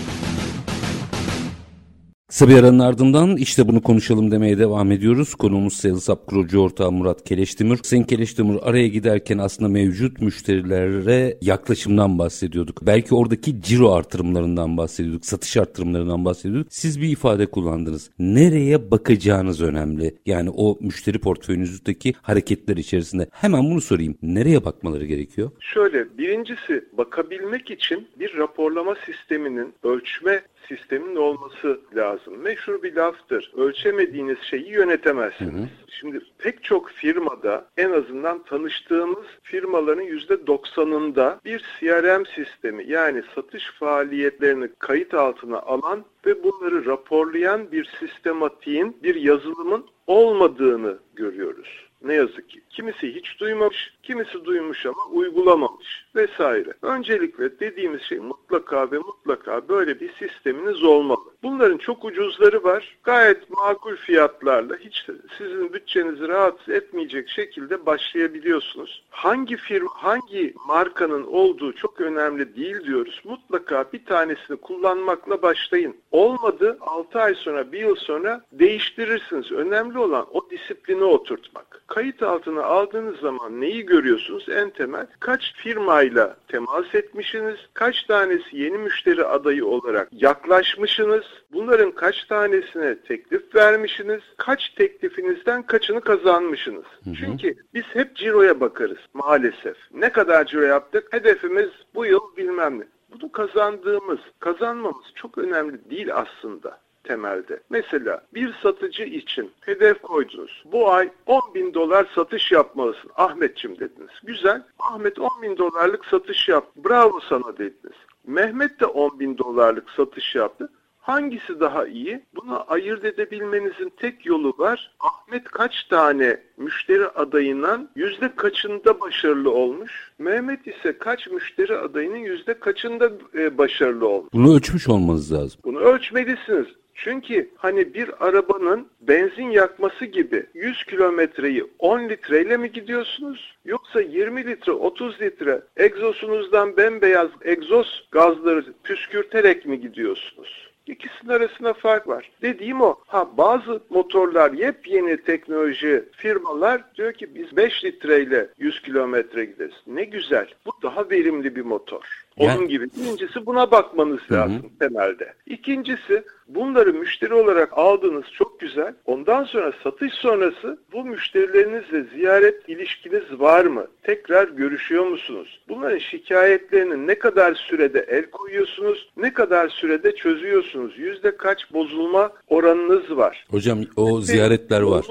Kısa 2.31 2.49
bir 2.49 2.55
aranın 2.55 2.79
ardından 2.79 3.37
işte 3.37 3.67
bunu 3.67 3.81
konuşalım 3.81 4.31
demeye 4.31 4.59
devam 4.59 4.91
ediyoruz. 4.91 5.35
Konuğumuz 5.35 5.73
Sales 5.73 6.09
Up 6.09 6.27
kurucu 6.27 6.61
ortağı 6.61 6.91
Murat 6.91 7.23
Keleştimur. 7.23 7.77
Sayın 7.83 8.03
Keleştimur 8.03 8.59
araya 8.63 8.87
giderken 8.87 9.37
aslında 9.37 9.69
mevcut 9.69 10.21
müşterilere 10.21 11.37
yaklaşımdan 11.41 12.19
bahsediyorduk. 12.19 12.85
Belki 12.85 13.15
oradaki 13.15 13.61
ciro 13.61 13.91
artırımlarından 13.91 14.77
bahsediyorduk, 14.77 15.25
satış 15.25 15.57
artırımlarından 15.57 16.25
bahsediyorduk. 16.25 16.73
Siz 16.73 17.01
bir 17.01 17.09
ifade 17.09 17.45
kullandınız. 17.45 18.11
Nereye 18.19 18.91
bakacağınız 18.91 19.61
önemli. 19.61 20.15
Yani 20.25 20.49
o 20.49 20.77
müşteri 20.81 21.19
portföyünüzdeki 21.19 22.13
hareketler 22.21 22.77
içerisinde. 22.77 23.27
Hemen 23.31 23.63
bunu 23.63 23.81
sorayım. 23.81 24.17
Nereye 24.21 24.65
bakmaları 24.65 25.05
gerekiyor? 25.05 25.51
Şöyle 25.59 26.17
birincisi 26.17 26.85
bakabilmek 26.97 27.71
için 27.71 28.07
bir 28.19 28.37
raporlama 28.37 28.95
sisteminin 29.05 29.73
ölçme 29.83 30.41
sistemin 30.71 31.15
olması 31.15 31.79
lazım. 31.95 32.37
Meşhur 32.37 32.83
bir 32.83 32.95
laftır. 32.95 33.51
Ölçemediğiniz 33.57 34.37
şeyi 34.41 34.69
yönetemezsiniz. 34.69 35.53
Hı 35.53 35.57
hı. 35.57 35.67
Şimdi 35.99 36.21
pek 36.37 36.63
çok 36.63 36.89
firmada 36.89 37.67
en 37.77 37.91
azından 37.91 38.43
tanıştığımız 38.43 39.25
firmaların 39.43 40.05
%90'ında 40.05 41.37
bir 41.45 41.65
CRM 41.79 42.25
sistemi 42.25 42.87
yani 42.87 43.23
satış 43.35 43.71
faaliyetlerini 43.79 44.69
kayıt 44.79 45.13
altına 45.13 45.59
alan 45.59 46.05
ve 46.25 46.43
bunları 46.43 46.85
raporlayan 46.85 47.71
bir 47.71 47.89
sistematiğin, 47.99 48.97
bir 49.03 49.15
yazılımın 49.15 49.85
olmadığını 50.07 50.97
görüyoruz. 51.15 51.90
Ne 52.03 52.13
yazık 52.13 52.49
ki. 52.49 52.61
Kimisi 52.69 53.15
hiç 53.15 53.39
duymamış, 53.39 53.93
kimisi 54.03 54.45
duymuş 54.45 54.85
ama 54.85 55.05
uygulamamış 55.11 56.05
vesaire. 56.15 56.73
Öncelikle 56.81 57.59
dediğimiz 57.59 58.01
şey 58.01 58.19
mutlaka 58.19 58.91
ve 58.91 58.97
mutlaka 58.97 59.67
böyle 59.69 59.99
bir 59.99 60.13
sisteminiz 60.13 60.83
olmalı. 60.83 61.31
Bunların 61.43 61.77
çok 61.77 62.05
ucuzları 62.05 62.63
var. 62.63 62.97
Gayet 63.03 63.49
makul 63.49 63.95
fiyatlarla 63.95 64.77
hiç 64.77 65.05
sizin 65.37 65.73
bütçenizi 65.73 66.27
rahatsız 66.27 66.69
etmeyecek 66.69 67.29
şekilde 67.29 67.85
başlayabiliyorsunuz. 67.85 69.03
Hangi 69.09 69.57
firma, 69.57 69.89
hangi 69.93 70.53
markanın 70.67 71.23
olduğu 71.23 71.73
çok 71.73 72.01
önemli 72.01 72.55
değil 72.55 72.83
diyoruz. 72.83 73.21
Mutlaka 73.23 73.85
bir 73.93 74.05
tanesini 74.05 74.57
kullanmakla 74.57 75.41
başlayın. 75.41 75.95
Olmadı 76.11 76.77
6 76.81 77.19
ay 77.19 77.35
sonra, 77.35 77.71
bir 77.71 77.79
yıl 77.79 77.95
sonra 77.95 78.41
değiştirirsiniz. 78.51 79.51
Önemli 79.51 79.97
olan 79.97 80.27
o 80.31 80.49
disiplini 80.49 81.03
oturtmak. 81.03 81.83
Kayıt 81.93 82.23
altına 82.23 82.63
aldığınız 82.63 83.19
zaman 83.19 83.61
neyi 83.61 83.85
görüyorsunuz? 83.85 84.49
En 84.49 84.69
temel 84.69 85.07
kaç 85.19 85.53
firmayla 85.55 86.37
temas 86.47 86.95
etmişsiniz? 86.95 87.55
Kaç 87.73 88.03
tanesi 88.03 88.57
yeni 88.57 88.77
müşteri 88.77 89.25
adayı 89.25 89.65
olarak 89.65 90.09
yaklaşmışsınız? 90.11 91.25
Bunların 91.53 91.91
kaç 91.91 92.23
tanesine 92.23 93.01
teklif 93.01 93.55
vermişsiniz? 93.55 94.21
Kaç 94.37 94.69
teklifinizden 94.69 95.63
kaçını 95.63 96.01
kazanmışsınız? 96.01 96.85
Hı 97.03 97.09
hı. 97.09 97.13
Çünkü 97.19 97.55
biz 97.73 97.83
hep 97.83 98.15
ciroya 98.15 98.59
bakarız 98.59 98.99
maalesef. 99.13 99.77
Ne 99.93 100.11
kadar 100.11 100.45
ciro 100.45 100.61
yaptık? 100.61 101.07
Hedefimiz 101.13 101.69
bu 101.95 102.05
yıl 102.05 102.37
bilmem 102.37 102.79
ne. 102.79 102.83
Bunu 103.11 103.31
kazandığımız, 103.31 104.19
kazanmamız 104.39 105.05
çok 105.15 105.37
önemli 105.37 105.89
değil 105.89 106.15
aslında 106.15 106.79
temelde. 107.03 107.59
Mesela 107.69 108.21
bir 108.33 108.53
satıcı 108.63 109.03
için 109.03 109.51
hedef 109.61 110.01
koydunuz. 110.01 110.63
Bu 110.71 110.91
ay 110.91 111.09
10 111.25 111.41
bin 111.55 111.73
dolar 111.73 112.07
satış 112.15 112.51
yapmalısın 112.51 113.11
Ahmetçim 113.15 113.79
dediniz. 113.79 114.11
Güzel. 114.23 114.63
Ahmet 114.79 115.19
10 115.19 115.41
bin 115.41 115.57
dolarlık 115.57 116.05
satış 116.05 116.49
yaptı. 116.49 116.89
Bravo 116.89 117.19
sana 117.29 117.57
dediniz. 117.57 117.97
Mehmet 118.27 118.79
de 118.79 118.85
10 118.85 119.19
bin 119.19 119.37
dolarlık 119.37 119.89
satış 119.89 120.35
yaptı. 120.35 120.69
Hangisi 121.01 121.59
daha 121.59 121.87
iyi? 121.87 122.21
Bunu 122.35 122.63
ayırt 122.67 123.05
edebilmenizin 123.05 123.93
tek 123.97 124.25
yolu 124.25 124.55
var. 124.57 124.91
Ahmet 124.99 125.43
kaç 125.43 125.83
tane 125.83 126.41
müşteri 126.57 127.07
adayından 127.07 127.89
yüzde 127.95 128.35
kaçında 128.35 128.99
başarılı 128.99 129.51
olmuş? 129.51 130.11
Mehmet 130.19 130.67
ise 130.67 130.97
kaç 130.97 131.27
müşteri 131.27 131.77
adayının 131.77 132.17
yüzde 132.17 132.59
kaçında 132.59 133.11
e, 133.33 133.57
başarılı 133.57 134.07
olmuş? 134.07 134.29
Bunu 134.33 134.55
ölçmüş 134.55 134.89
olmanız 134.89 135.33
lazım. 135.33 135.61
Bunu 135.63 135.79
ölçmelisiniz. 135.79 136.67
Çünkü 137.03 137.49
hani 137.55 137.93
bir 137.93 138.27
arabanın 138.27 138.87
benzin 139.01 139.49
yakması 139.49 140.05
gibi 140.05 140.45
100 140.53 140.83
kilometreyi 140.83 141.65
10 141.79 142.09
litreyle 142.09 142.57
mi 142.57 142.71
gidiyorsunuz? 142.71 143.55
Yoksa 143.65 144.01
20 144.01 144.45
litre 144.45 144.71
30 144.71 145.21
litre 145.21 145.61
egzosunuzdan 145.77 146.77
bembeyaz 146.77 147.29
egzoz 147.41 148.07
gazları 148.11 148.65
püskürterek 148.83 149.65
mi 149.65 149.81
gidiyorsunuz? 149.81 150.71
İkisinin 150.87 151.31
arasında 151.31 151.73
fark 151.73 152.07
var. 152.07 152.31
Dediğim 152.41 152.81
o. 152.81 152.95
Ha 153.07 153.37
bazı 153.37 153.81
motorlar 153.89 154.51
yepyeni 154.51 155.17
teknoloji 155.17 156.03
firmalar 156.11 156.95
diyor 156.95 157.13
ki 157.13 157.35
biz 157.35 157.57
5 157.57 157.83
litreyle 157.85 158.47
100 158.57 158.81
kilometre 158.81 159.45
gideriz. 159.45 159.75
Ne 159.87 160.03
güzel. 160.03 160.47
Bu 160.65 160.71
daha 160.83 161.09
verimli 161.09 161.55
bir 161.55 161.65
motor. 161.65 162.25
Onun 162.37 162.49
yani... 162.49 162.67
gibi. 162.67 162.87
Birincisi 162.97 163.45
buna 163.45 163.71
bakmanız 163.71 164.19
lazım 164.31 164.63
Hı-hı. 164.63 164.79
temelde. 164.79 165.33
İkincisi 165.45 166.23
bunları 166.47 166.93
müşteri 166.93 167.33
olarak 167.33 167.77
aldığınız 167.77 168.25
çok 168.33 168.59
güzel. 168.59 168.93
Ondan 169.05 169.43
sonra 169.43 169.73
satış 169.83 170.13
sonrası 170.13 170.79
bu 170.93 171.05
müşterilerinizle 171.05 172.03
ziyaret 172.15 172.69
ilişkiniz 172.69 173.39
var 173.39 173.65
mı? 173.65 173.87
Tekrar 174.03 174.47
görüşüyor 174.47 175.05
musunuz? 175.05 175.59
Bunların 175.69 175.97
şikayetlerini 175.97 177.07
ne 177.07 177.19
kadar 177.19 177.55
sürede 177.55 178.05
el 178.09 178.25
koyuyorsunuz? 178.31 179.09
Ne 179.17 179.33
kadar 179.33 179.69
sürede 179.69 180.15
çözüyorsunuz? 180.15 180.99
Yüzde 180.99 181.37
kaç 181.37 181.73
bozulma 181.73 182.31
oranınız 182.47 183.17
var? 183.17 183.45
Hocam 183.49 183.79
o 183.95 184.21
ziyaretler 184.21 184.81
var. 184.81 185.05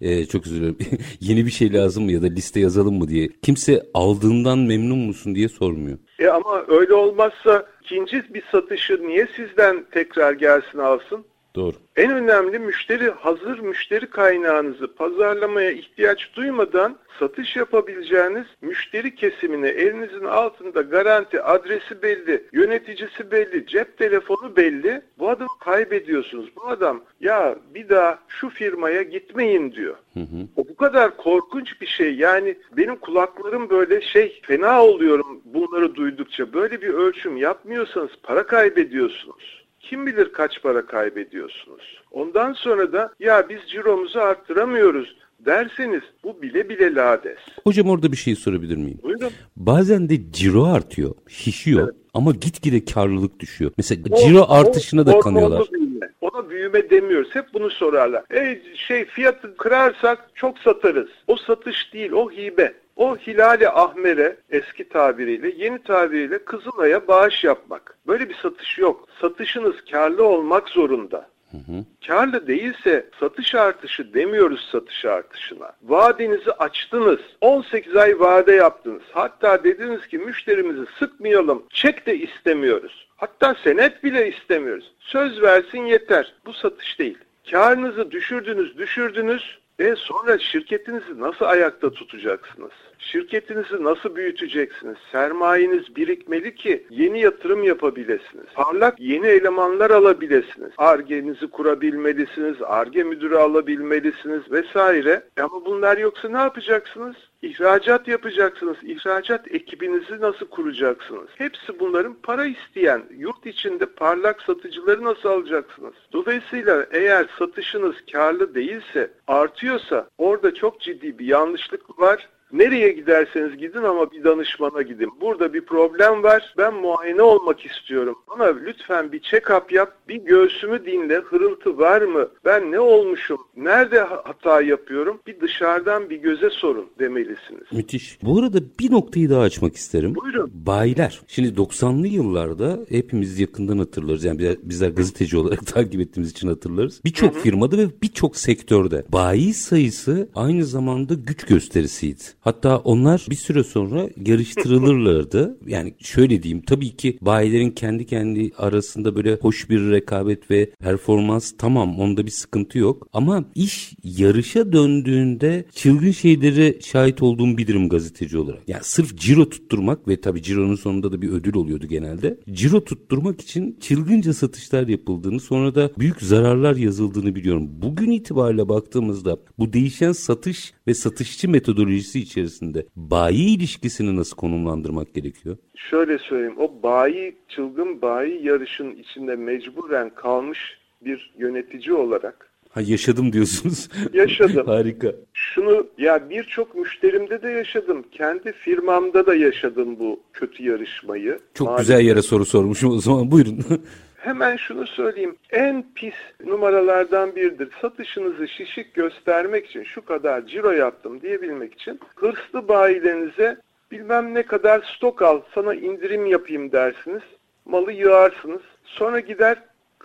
Ee, 0.00 0.26
çok 0.26 0.46
özür 0.46 0.56
dilerim. 0.56 0.78
Yeni 1.20 1.46
bir 1.46 1.50
şey 1.50 1.72
lazım 1.72 2.04
mı 2.04 2.12
ya 2.12 2.22
da 2.22 2.26
liste 2.26 2.60
yazalım 2.60 2.98
mı 2.98 3.08
diye. 3.08 3.28
Kimse 3.42 3.82
aldığından 3.94 4.58
memnun 4.58 4.98
musun 4.98 5.34
diye 5.34 5.48
sormuyor. 5.48 5.98
E 6.18 6.28
ama 6.28 6.64
öyle 6.68 6.94
olmazsa 6.94 7.66
ikinci 7.80 8.34
bir 8.34 8.42
satışı 8.52 9.08
niye 9.08 9.26
sizden 9.36 9.84
tekrar 9.90 10.32
gelsin 10.32 10.78
alsın? 10.78 11.24
Doğru. 11.56 11.76
En 11.96 12.10
önemli 12.10 12.58
müşteri 12.58 13.10
hazır 13.10 13.58
müşteri 13.58 14.06
kaynağınızı 14.06 14.94
pazarlamaya 14.94 15.70
ihtiyaç 15.70 16.30
duymadan 16.36 16.98
satış 17.18 17.56
yapabileceğiniz 17.56 18.46
müşteri 18.62 19.14
kesimine 19.14 19.68
elinizin 19.68 20.24
altında 20.24 20.80
garanti 20.80 21.42
adresi 21.42 22.02
belli, 22.02 22.44
yöneticisi 22.52 23.30
belli, 23.30 23.66
cep 23.66 23.98
telefonu 23.98 24.56
belli. 24.56 25.02
Bu 25.18 25.30
adamı 25.30 25.58
kaybediyorsunuz. 25.60 26.48
Bu 26.56 26.66
adam 26.66 27.02
ya 27.20 27.56
bir 27.74 27.88
daha 27.88 28.18
şu 28.28 28.48
firmaya 28.48 29.02
gitmeyin 29.02 29.72
diyor. 29.72 29.96
Hı 30.14 30.20
hı. 30.20 30.48
O 30.56 30.68
bu 30.68 30.76
kadar 30.76 31.16
korkunç 31.16 31.80
bir 31.80 31.86
şey. 31.86 32.14
Yani 32.14 32.56
benim 32.76 32.96
kulaklarım 32.96 33.70
böyle 33.70 34.00
şey 34.00 34.40
fena 34.42 34.84
oluyorum 34.84 35.40
bunları 35.44 35.94
duydukça. 35.94 36.52
Böyle 36.52 36.82
bir 36.82 36.88
ölçüm 36.88 37.36
yapmıyorsanız 37.36 38.10
para 38.22 38.46
kaybediyorsunuz. 38.46 39.63
Kim 39.90 40.06
bilir 40.06 40.32
kaç 40.32 40.62
para 40.62 40.86
kaybediyorsunuz. 40.86 42.02
Ondan 42.10 42.52
sonra 42.52 42.92
da 42.92 43.12
ya 43.20 43.48
biz 43.48 43.58
ciromuzu 43.68 44.18
arttıramıyoruz 44.18 45.16
derseniz 45.46 46.02
bu 46.24 46.42
bile 46.42 46.68
bile 46.68 46.94
lades. 46.94 47.38
Hocam 47.64 47.90
orada 47.90 48.12
bir 48.12 48.16
şey 48.16 48.36
sorabilir 48.36 48.76
miyim? 48.76 48.98
Buyurun. 49.02 49.30
Bazen 49.56 50.08
de 50.08 50.32
ciro 50.32 50.64
artıyor, 50.64 51.14
şişiyor 51.28 51.84
evet. 51.84 51.94
ama 52.14 52.32
gitgide 52.32 52.84
karlılık 52.84 53.40
düşüyor. 53.40 53.70
Mesela 53.76 54.02
o, 54.10 54.16
ciro 54.16 54.46
artışına 54.48 55.00
o, 55.00 55.06
da 55.06 55.20
kanıyorlar. 55.20 55.62
Büyüme. 55.72 56.10
Ona 56.20 56.50
büyüme 56.50 56.90
demiyoruz. 56.90 57.28
Hep 57.32 57.46
bunu 57.54 57.70
sorarlar. 57.70 58.24
E, 58.34 58.62
şey 58.74 59.04
fiyatı 59.04 59.56
kırarsak 59.56 60.30
çok 60.34 60.58
satarız. 60.58 61.08
O 61.26 61.36
satış 61.36 61.92
değil, 61.92 62.12
o 62.12 62.30
hibe. 62.30 62.74
O 62.96 63.16
Hilali 63.16 63.68
Ahmer'e 63.68 64.36
eski 64.50 64.88
tabiriyle, 64.88 65.52
yeni 65.56 65.82
tabiriyle 65.82 66.44
Kızılay'a 66.44 67.08
bağış 67.08 67.44
yapmak. 67.44 67.98
Böyle 68.06 68.28
bir 68.28 68.34
satış 68.34 68.78
yok. 68.78 69.08
Satışınız 69.20 69.74
karlı 69.90 70.24
olmak 70.24 70.68
zorunda. 70.68 71.28
Hı 71.50 71.72
hı. 71.72 71.84
Karlı 72.06 72.46
değilse 72.46 73.06
satış 73.20 73.54
artışı 73.54 74.14
demiyoruz 74.14 74.68
satış 74.72 75.04
artışına. 75.04 75.72
Vadenizi 75.82 76.52
açtınız. 76.52 77.20
18 77.40 77.96
ay 77.96 78.20
vade 78.20 78.52
yaptınız. 78.52 79.02
Hatta 79.12 79.64
dediniz 79.64 80.06
ki 80.06 80.18
müşterimizi 80.18 80.84
sıkmayalım. 80.98 81.62
Çek 81.70 82.06
de 82.06 82.18
istemiyoruz. 82.18 83.08
Hatta 83.16 83.56
senet 83.64 84.04
bile 84.04 84.28
istemiyoruz. 84.28 84.92
Söz 84.98 85.42
versin 85.42 85.86
yeter. 85.86 86.34
Bu 86.46 86.52
satış 86.52 86.98
değil. 86.98 87.18
Karınızı 87.50 88.10
düşürdünüz, 88.10 88.78
düşürdünüz. 88.78 89.58
E 89.78 89.94
sonra 89.96 90.38
şirketinizi 90.38 91.20
nasıl 91.20 91.44
ayakta 91.44 91.90
tutacaksınız? 91.90 92.70
Şirketinizi 92.98 93.84
nasıl 93.84 94.16
büyüteceksiniz? 94.16 94.96
Sermayeniz 95.12 95.96
birikmeli 95.96 96.54
ki 96.54 96.86
yeni 96.90 97.20
yatırım 97.20 97.64
yapabilirsiniz. 97.64 98.46
Parlak 98.54 99.00
yeni 99.00 99.26
elemanlar 99.26 99.90
alabilirsiniz. 99.90 100.70
Argenizi 100.78 101.50
kurabilmelisiniz, 101.50 102.56
arge 102.62 103.02
müdürü 103.04 103.36
alabilmelisiniz 103.36 104.52
vesaire. 104.52 105.22
Ama 105.40 105.64
bunlar 105.64 105.98
yoksa 105.98 106.28
ne 106.28 106.38
yapacaksınız? 106.38 107.16
İhracat 107.44 108.08
yapacaksınız. 108.08 108.76
İhracat 108.82 109.54
ekibinizi 109.54 110.20
nasıl 110.20 110.46
kuracaksınız? 110.46 111.28
Hepsi 111.34 111.80
bunların 111.80 112.14
para 112.22 112.44
isteyen, 112.44 113.02
yurt 113.16 113.46
içinde 113.46 113.86
parlak 113.86 114.42
satıcıları 114.42 115.04
nasıl 115.04 115.28
alacaksınız? 115.28 115.94
Dolayısıyla 116.12 116.86
eğer 116.92 117.26
satışınız 117.38 117.96
karlı 118.12 118.54
değilse, 118.54 119.10
artıyorsa 119.26 120.08
orada 120.18 120.54
çok 120.54 120.80
ciddi 120.80 121.18
bir 121.18 121.26
yanlışlık 121.26 122.00
var 122.00 122.28
Nereye 122.54 122.92
giderseniz 122.92 123.56
gidin 123.58 123.82
ama 123.82 124.10
bir 124.12 124.24
danışmana 124.24 124.82
gidin. 124.82 125.10
Burada 125.20 125.54
bir 125.54 125.60
problem 125.60 126.22
var. 126.22 126.54
Ben 126.58 126.74
muayene 126.74 127.22
olmak 127.22 127.66
istiyorum. 127.66 128.16
Bana 128.30 128.44
lütfen 128.44 129.12
bir 129.12 129.20
check-up 129.20 129.74
yap. 129.74 129.92
Bir 130.08 130.16
göğsümü 130.16 130.86
dinle. 130.86 131.14
Hırıltı 131.14 131.78
var 131.78 132.02
mı? 132.02 132.28
Ben 132.44 132.72
ne 132.72 132.80
olmuşum? 132.80 133.38
Nerede 133.56 134.00
hata 134.00 134.62
yapıyorum? 134.62 135.20
Bir 135.26 135.40
dışarıdan 135.40 136.10
bir 136.10 136.16
göze 136.16 136.50
sorun 136.50 136.86
demelisiniz. 136.98 137.72
Müthiş. 137.72 138.18
Bu 138.22 138.38
arada 138.38 138.58
bir 138.80 138.92
noktayı 138.92 139.30
daha 139.30 139.40
açmak 139.40 139.76
isterim. 139.76 140.14
Buyurun. 140.14 140.50
Bayiler. 140.54 141.20
Şimdi 141.28 141.48
90'lı 141.48 142.06
yıllarda 142.06 142.78
hepimiz 142.88 143.40
yakından 143.40 143.78
hatırlarız. 143.78 144.24
Yani 144.24 144.56
bizler 144.62 144.88
gazeteci 144.88 145.36
olarak 145.36 145.66
takip 145.74 146.00
ettiğimiz 146.00 146.30
için 146.30 146.48
hatırlarız. 146.48 147.00
Birçok 147.04 147.36
firmada 147.36 147.78
ve 147.78 147.86
birçok 148.02 148.36
sektörde 148.36 149.04
bayi 149.12 149.54
sayısı 149.54 150.28
aynı 150.34 150.64
zamanda 150.64 151.14
güç 151.14 151.44
gösterisiydi. 151.44 152.22
Hatta 152.44 152.78
onlar 152.78 153.26
bir 153.30 153.36
süre 153.36 153.64
sonra 153.64 154.08
yarıştırılırlardı. 154.26 155.58
yani 155.66 155.94
şöyle 155.98 156.42
diyeyim 156.42 156.62
tabii 156.66 156.96
ki 156.96 157.18
bayilerin 157.20 157.70
kendi 157.70 158.06
kendi 158.06 158.50
arasında 158.58 159.16
böyle 159.16 159.34
hoş 159.34 159.70
bir 159.70 159.90
rekabet 159.90 160.50
ve 160.50 160.70
performans 160.70 161.52
tamam 161.58 161.98
onda 162.00 162.26
bir 162.26 162.30
sıkıntı 162.30 162.78
yok. 162.78 163.08
Ama 163.12 163.44
iş 163.54 163.92
yarışa 164.04 164.72
döndüğünde 164.72 165.64
çılgın 165.74 166.10
şeylere 166.10 166.80
şahit 166.80 167.22
olduğum 167.22 167.58
bilirim 167.58 167.88
gazeteci 167.88 168.38
olarak. 168.38 168.68
Yani 168.68 168.84
sırf 168.84 169.18
ciro 169.18 169.48
tutturmak 169.48 170.08
ve 170.08 170.20
tabii 170.20 170.42
cironun 170.42 170.76
sonunda 170.76 171.12
da 171.12 171.22
bir 171.22 171.28
ödül 171.28 171.54
oluyordu 171.54 171.86
genelde. 171.86 172.40
Ciro 172.52 172.84
tutturmak 172.84 173.40
için 173.40 173.78
çılgınca 173.80 174.34
satışlar 174.34 174.88
yapıldığını 174.88 175.40
sonra 175.40 175.74
da 175.74 175.90
büyük 175.98 176.22
zararlar 176.22 176.76
yazıldığını 176.76 177.34
biliyorum. 177.34 177.68
Bugün 177.82 178.10
itibariyle 178.10 178.68
baktığımızda 178.68 179.38
bu 179.58 179.72
değişen 179.72 180.12
satış 180.12 180.72
ve 180.86 180.94
satışçı 180.94 181.48
metodolojisi 181.48 182.20
içerisinde 182.34 182.86
bayi 182.96 183.56
ilişkisini 183.56 184.16
nasıl 184.16 184.36
konumlandırmak 184.36 185.14
gerekiyor? 185.14 185.56
Şöyle 185.90 186.18
söyleyeyim. 186.18 186.54
O 186.58 186.82
bayi, 186.82 187.36
çılgın 187.48 188.02
bayi 188.02 188.46
yarışın 188.46 188.90
içinde 188.90 189.36
mecburen 189.36 190.10
kalmış 190.14 190.58
bir 191.04 191.34
yönetici 191.38 191.92
olarak 191.92 192.50
Ha 192.70 192.80
yaşadım 192.80 193.32
diyorsunuz. 193.32 193.88
Yaşadım. 194.12 194.66
Harika. 194.66 195.12
Şunu 195.32 195.86
ya 195.98 196.30
birçok 196.30 196.74
müşterimde 196.74 197.42
de 197.42 197.48
yaşadım. 197.48 198.04
Kendi 198.12 198.52
firmamda 198.52 199.26
da 199.26 199.34
yaşadım 199.34 199.98
bu 199.98 200.20
kötü 200.32 200.64
yarışmayı. 200.64 201.38
Çok 201.54 201.68
Maalesef. 201.68 201.86
güzel 201.96 202.06
yere 202.06 202.22
soru 202.22 202.44
sormuşum 202.44 202.90
o 202.90 202.98
zaman 202.98 203.30
buyurun. 203.30 203.58
Hemen 204.24 204.56
şunu 204.56 204.86
söyleyeyim. 204.86 205.36
En 205.50 205.84
pis 205.94 206.14
numaralardan 206.44 207.36
biridir. 207.36 207.68
Satışınızı 207.80 208.48
şişik 208.48 208.94
göstermek 208.94 209.66
için 209.66 209.82
şu 209.82 210.04
kadar 210.04 210.46
ciro 210.46 210.70
yaptım 210.70 211.20
diyebilmek 211.20 211.74
için 211.74 212.00
hırslı 212.16 212.68
bayilerinize 212.68 213.56
bilmem 213.90 214.34
ne 214.34 214.42
kadar 214.42 214.94
stok 214.96 215.22
al 215.22 215.40
sana 215.54 215.74
indirim 215.74 216.26
yapayım 216.26 216.72
dersiniz. 216.72 217.22
Malı 217.64 217.92
yığarsınız. 217.92 218.62
Sonra 218.84 219.20
gider 219.20 219.62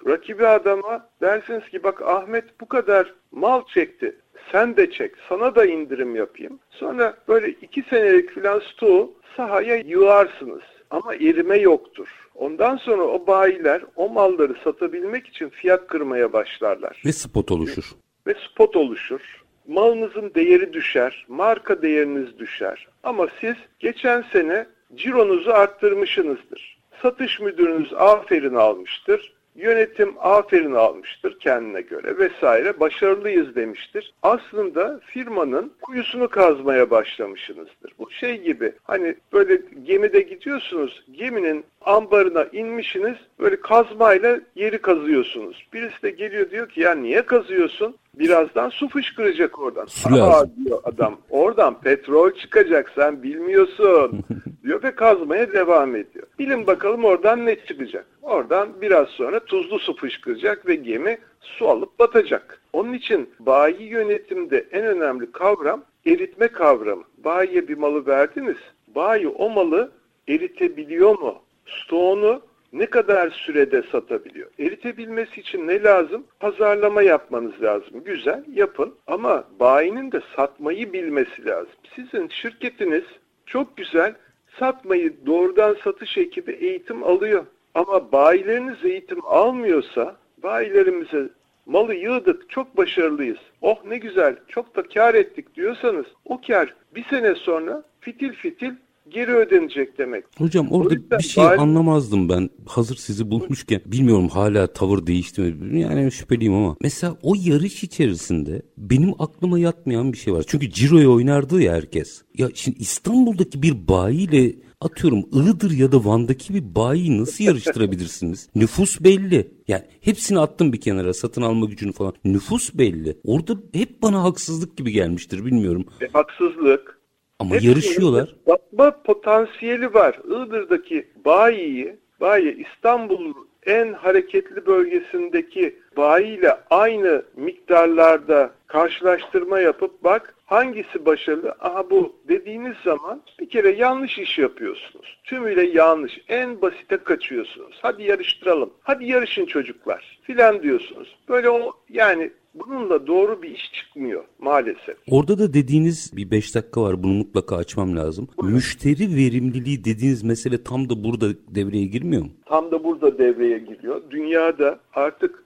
rakibi 0.07 0.47
adama 0.47 1.09
dersiniz 1.21 1.69
ki 1.69 1.83
bak 1.83 2.01
Ahmet 2.01 2.61
bu 2.61 2.65
kadar 2.67 3.13
mal 3.31 3.61
çekti. 3.67 4.15
Sen 4.51 4.77
de 4.77 4.91
çek. 4.91 5.11
Sana 5.29 5.55
da 5.55 5.65
indirim 5.65 6.15
yapayım. 6.15 6.59
Sonra 6.69 7.13
böyle 7.27 7.49
iki 7.49 7.81
senelik 7.81 8.29
filan 8.31 8.59
stoğu 8.59 9.13
sahaya 9.37 9.75
yığarsınız. 9.75 10.63
Ama 10.89 11.15
erime 11.15 11.57
yoktur. 11.57 12.28
Ondan 12.49 12.77
sonra 12.77 13.03
o 13.03 13.27
bayiler 13.27 13.81
o 13.95 14.09
malları 14.09 14.53
satabilmek 14.63 15.27
için 15.27 15.49
fiyat 15.49 15.87
kırmaya 15.87 16.33
başlarlar. 16.33 17.01
Ve 17.05 17.11
spot 17.11 17.51
oluşur. 17.51 17.83
Ve 18.27 18.33
spot 18.33 18.75
oluşur. 18.75 19.43
Malınızın 19.67 20.31
değeri 20.35 20.73
düşer, 20.73 21.25
marka 21.27 21.81
değeriniz 21.81 22.39
düşer. 22.39 22.87
Ama 23.03 23.27
siz 23.41 23.55
geçen 23.79 24.21
sene 24.21 24.67
cironuzu 24.95 25.51
arttırmışsınızdır. 25.51 26.79
Satış 27.01 27.39
müdürünüz 27.39 27.93
aferin 27.93 28.55
almıştır. 28.55 29.33
Yönetim 29.55 30.15
aferin 30.19 30.73
almıştır 30.73 31.39
kendine 31.39 31.81
göre 31.81 32.17
vesaire 32.17 32.79
başarılıyız 32.79 33.55
demiştir. 33.55 34.13
Aslında 34.23 34.99
firmanın 35.05 35.73
kuyusunu 35.81 36.27
kazmaya 36.29 36.89
başlamışsınızdır. 36.89 37.93
Bu 37.99 38.11
şey 38.11 38.41
gibi 38.41 38.73
hani 38.83 39.15
böyle 39.33 39.61
gemide 39.83 40.21
gidiyorsunuz 40.21 41.03
geminin 41.11 41.65
ambarına 41.81 42.43
inmişsiniz 42.43 43.15
böyle 43.39 43.61
kazmayla 43.61 44.39
yeri 44.55 44.77
kazıyorsunuz. 44.77 45.67
Birisi 45.73 46.01
de 46.03 46.09
geliyor 46.09 46.49
diyor 46.49 46.69
ki 46.69 46.81
ya 46.81 46.95
niye 46.95 47.21
kazıyorsun? 47.21 47.95
Birazdan 48.13 48.69
su 48.69 48.89
fışkıracak 48.89 49.59
oradan. 49.59 49.85
Su 49.85 50.17
lazım. 50.17 50.51
diyor 50.65 50.79
adam. 50.83 51.17
Oradan 51.29 51.79
petrol 51.81 52.31
çıkacak 52.31 52.91
sen 52.95 53.23
bilmiyorsun. 53.23 54.23
diyor 54.63 54.83
ve 54.83 54.95
kazmaya 54.95 55.53
devam 55.53 55.95
ediyor. 55.95 56.27
Bilin 56.39 56.67
bakalım 56.67 57.05
oradan 57.05 57.45
ne 57.45 57.55
çıkacak. 57.55 58.05
Oradan 58.21 58.69
biraz 58.81 59.07
sonra 59.07 59.39
tuzlu 59.39 59.79
su 59.79 59.95
fışkıracak 59.95 60.67
ve 60.67 60.75
gemi 60.75 61.17
su 61.41 61.69
alıp 61.69 61.99
batacak. 61.99 62.61
Onun 62.73 62.93
için 62.93 63.29
bayi 63.39 63.83
yönetimde 63.83 64.65
en 64.71 64.85
önemli 64.85 65.31
kavram 65.31 65.83
eritme 66.05 66.47
kavramı. 66.47 67.03
Bayiye 67.17 67.67
bir 67.67 67.77
malı 67.77 68.05
verdiniz. 68.05 68.57
Bayi 68.95 69.27
o 69.27 69.49
malı 69.49 69.91
eritebiliyor 70.27 71.19
mu? 71.19 71.41
Stoğunu 71.69 72.41
ne 72.73 72.85
kadar 72.85 73.29
sürede 73.29 73.83
satabiliyor? 73.91 74.49
Eritebilmesi 74.59 75.39
için 75.39 75.67
ne 75.67 75.83
lazım? 75.83 76.23
Pazarlama 76.39 77.01
yapmanız 77.01 77.61
lazım. 77.61 78.03
Güzel, 78.05 78.43
yapın. 78.53 78.95
Ama 79.07 79.43
bayinin 79.59 80.11
de 80.11 80.21
satmayı 80.35 80.93
bilmesi 80.93 81.45
lazım. 81.45 81.73
Sizin 81.95 82.27
şirketiniz 82.27 83.03
çok 83.45 83.77
güzel 83.77 84.15
satmayı 84.59 85.13
doğrudan 85.25 85.77
satış 85.83 86.17
ekibi 86.17 86.51
eğitim 86.51 87.03
alıyor. 87.03 87.45
Ama 87.73 88.11
bayileriniz 88.11 88.85
eğitim 88.85 89.25
almıyorsa 89.25 90.15
bayilerimize 90.43 91.29
malı 91.65 91.95
yığdık 91.95 92.49
çok 92.49 92.77
başarılıyız. 92.77 93.37
Oh 93.61 93.85
ne 93.85 93.97
güzel 93.97 94.35
çok 94.47 94.75
da 94.75 94.83
kar 94.83 95.13
ettik 95.13 95.55
diyorsanız 95.55 96.05
o 96.25 96.41
kar 96.47 96.75
bir 96.95 97.03
sene 97.03 97.35
sonra 97.35 97.83
fitil 97.99 98.33
fitil 98.33 98.71
geri 99.13 99.35
ödenecek 99.35 99.97
demek. 99.97 100.25
Hocam 100.37 100.71
orada 100.71 100.95
bir 101.19 101.23
şey 101.23 101.43
bari... 101.43 101.57
anlamazdım 101.57 102.29
ben. 102.29 102.49
Hazır 102.65 102.95
sizi 102.95 103.31
bulmuşken 103.31 103.81
bilmiyorum 103.85 104.29
hala 104.29 104.67
tavır 104.67 105.07
değişti 105.07 105.41
mi? 105.41 105.81
Yani 105.81 106.11
şüpheliyim 106.11 106.53
ama. 106.53 106.75
Mesela 106.81 107.17
o 107.23 107.33
yarış 107.45 107.83
içerisinde 107.83 108.61
benim 108.77 109.13
aklıma 109.19 109.59
yatmayan 109.59 110.13
bir 110.13 110.17
şey 110.17 110.33
var. 110.33 110.43
Çünkü 110.47 110.69
Ciro'ya 110.71 111.09
oynardı 111.09 111.61
ya 111.61 111.73
herkes. 111.73 112.23
Ya 112.37 112.49
şimdi 112.53 112.77
İstanbul'daki 112.77 113.61
bir 113.61 113.87
bayiyle 113.87 114.55
atıyorum 114.81 115.19
Iğdır 115.31 115.71
ya 115.71 115.91
da 115.91 116.05
Van'daki 116.05 116.53
bir 116.53 116.75
bayi 116.75 117.21
nasıl 117.21 117.43
yarıştırabilirsiniz? 117.43 118.49
Nüfus 118.55 119.01
belli. 119.01 119.51
Yani 119.67 119.83
hepsini 120.01 120.39
attım 120.39 120.73
bir 120.73 120.81
kenara 120.81 121.13
satın 121.13 121.41
alma 121.41 121.65
gücünü 121.65 121.91
falan. 121.91 122.13
Nüfus 122.25 122.73
belli. 122.73 123.17
Orada 123.23 123.53
hep 123.73 124.01
bana 124.01 124.23
haksızlık 124.23 124.77
gibi 124.77 124.91
gelmiştir 124.91 125.45
bilmiyorum. 125.45 125.85
E, 126.01 126.07
haksızlık. 126.13 126.98
Ama 127.39 127.55
Hepsinin 127.55 127.71
yarışıyorlar. 127.71 128.35
Satma 128.47 129.03
potansiyeli 129.03 129.93
var. 129.93 130.19
Iğdır'daki 130.25 131.07
bayiyi, 131.25 131.95
bayi 132.21 132.65
İstanbul 132.65 133.33
en 133.65 133.93
hareketli 133.93 134.65
bölgesindeki 134.65 135.79
bayiyle 135.97 136.57
aynı 136.69 137.23
miktarlarda 137.35 138.51
karşılaştırma 138.67 139.59
yapıp 139.59 140.03
bak 140.03 140.35
hangisi 140.45 141.05
başarılı? 141.05 141.55
Aha 141.59 141.89
bu 141.89 142.15
dediğiniz 142.27 142.75
zaman 142.83 143.21
bir 143.39 143.49
kere 143.49 143.69
yanlış 143.69 144.19
iş 144.19 144.37
yapıyorsunuz. 144.37 145.19
Tümüyle 145.23 145.69
yanlış. 145.69 146.19
En 146.27 146.61
basite 146.61 146.97
kaçıyorsunuz. 146.97 147.79
Hadi 147.81 148.03
yarıştıralım. 148.03 148.73
Hadi 148.81 149.05
yarışın 149.05 149.45
çocuklar 149.45 150.19
filan 150.23 150.63
diyorsunuz. 150.63 151.17
Böyle 151.29 151.49
o 151.49 151.71
yani 151.89 152.31
bununla 152.59 153.07
doğru 153.07 153.41
bir 153.41 153.49
iş 153.49 153.71
çıkmıyor 153.73 154.23
maalesef. 154.39 154.97
Orada 155.11 155.39
da 155.39 155.53
dediğiniz 155.53 156.17
bir 156.17 156.31
5 156.31 156.55
dakika 156.55 156.81
var 156.81 157.03
bunu 157.03 157.13
mutlaka 157.13 157.55
açmam 157.55 157.97
lazım. 157.97 158.27
Buyurun. 158.37 158.55
Müşteri 158.55 159.15
verimliliği 159.15 159.85
dediğiniz 159.85 160.23
mesele 160.23 160.63
tam 160.63 160.89
da 160.89 161.03
burada 161.03 161.27
devreye 161.47 161.85
girmiyor 161.85 162.21
mu? 162.21 162.29
Tam 162.45 162.71
da 162.71 162.83
burada 162.83 163.17
devreye 163.17 163.59
giriyor. 163.59 164.01
Dünyada 164.09 164.79
artık 164.93 165.43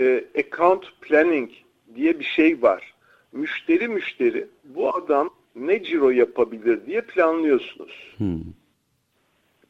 e, 0.00 0.24
account 0.38 0.84
planning 1.00 1.50
diye 1.94 2.20
bir 2.20 2.24
şey 2.24 2.62
var. 2.62 2.94
Müşteri 3.32 3.88
müşteri 3.88 4.46
bu 4.64 4.96
adam 4.96 5.30
ne 5.56 5.82
ciro 5.82 6.10
yapabilir 6.10 6.86
diye 6.86 7.00
planlıyorsunuz. 7.00 8.14
Hmm. 8.16 8.40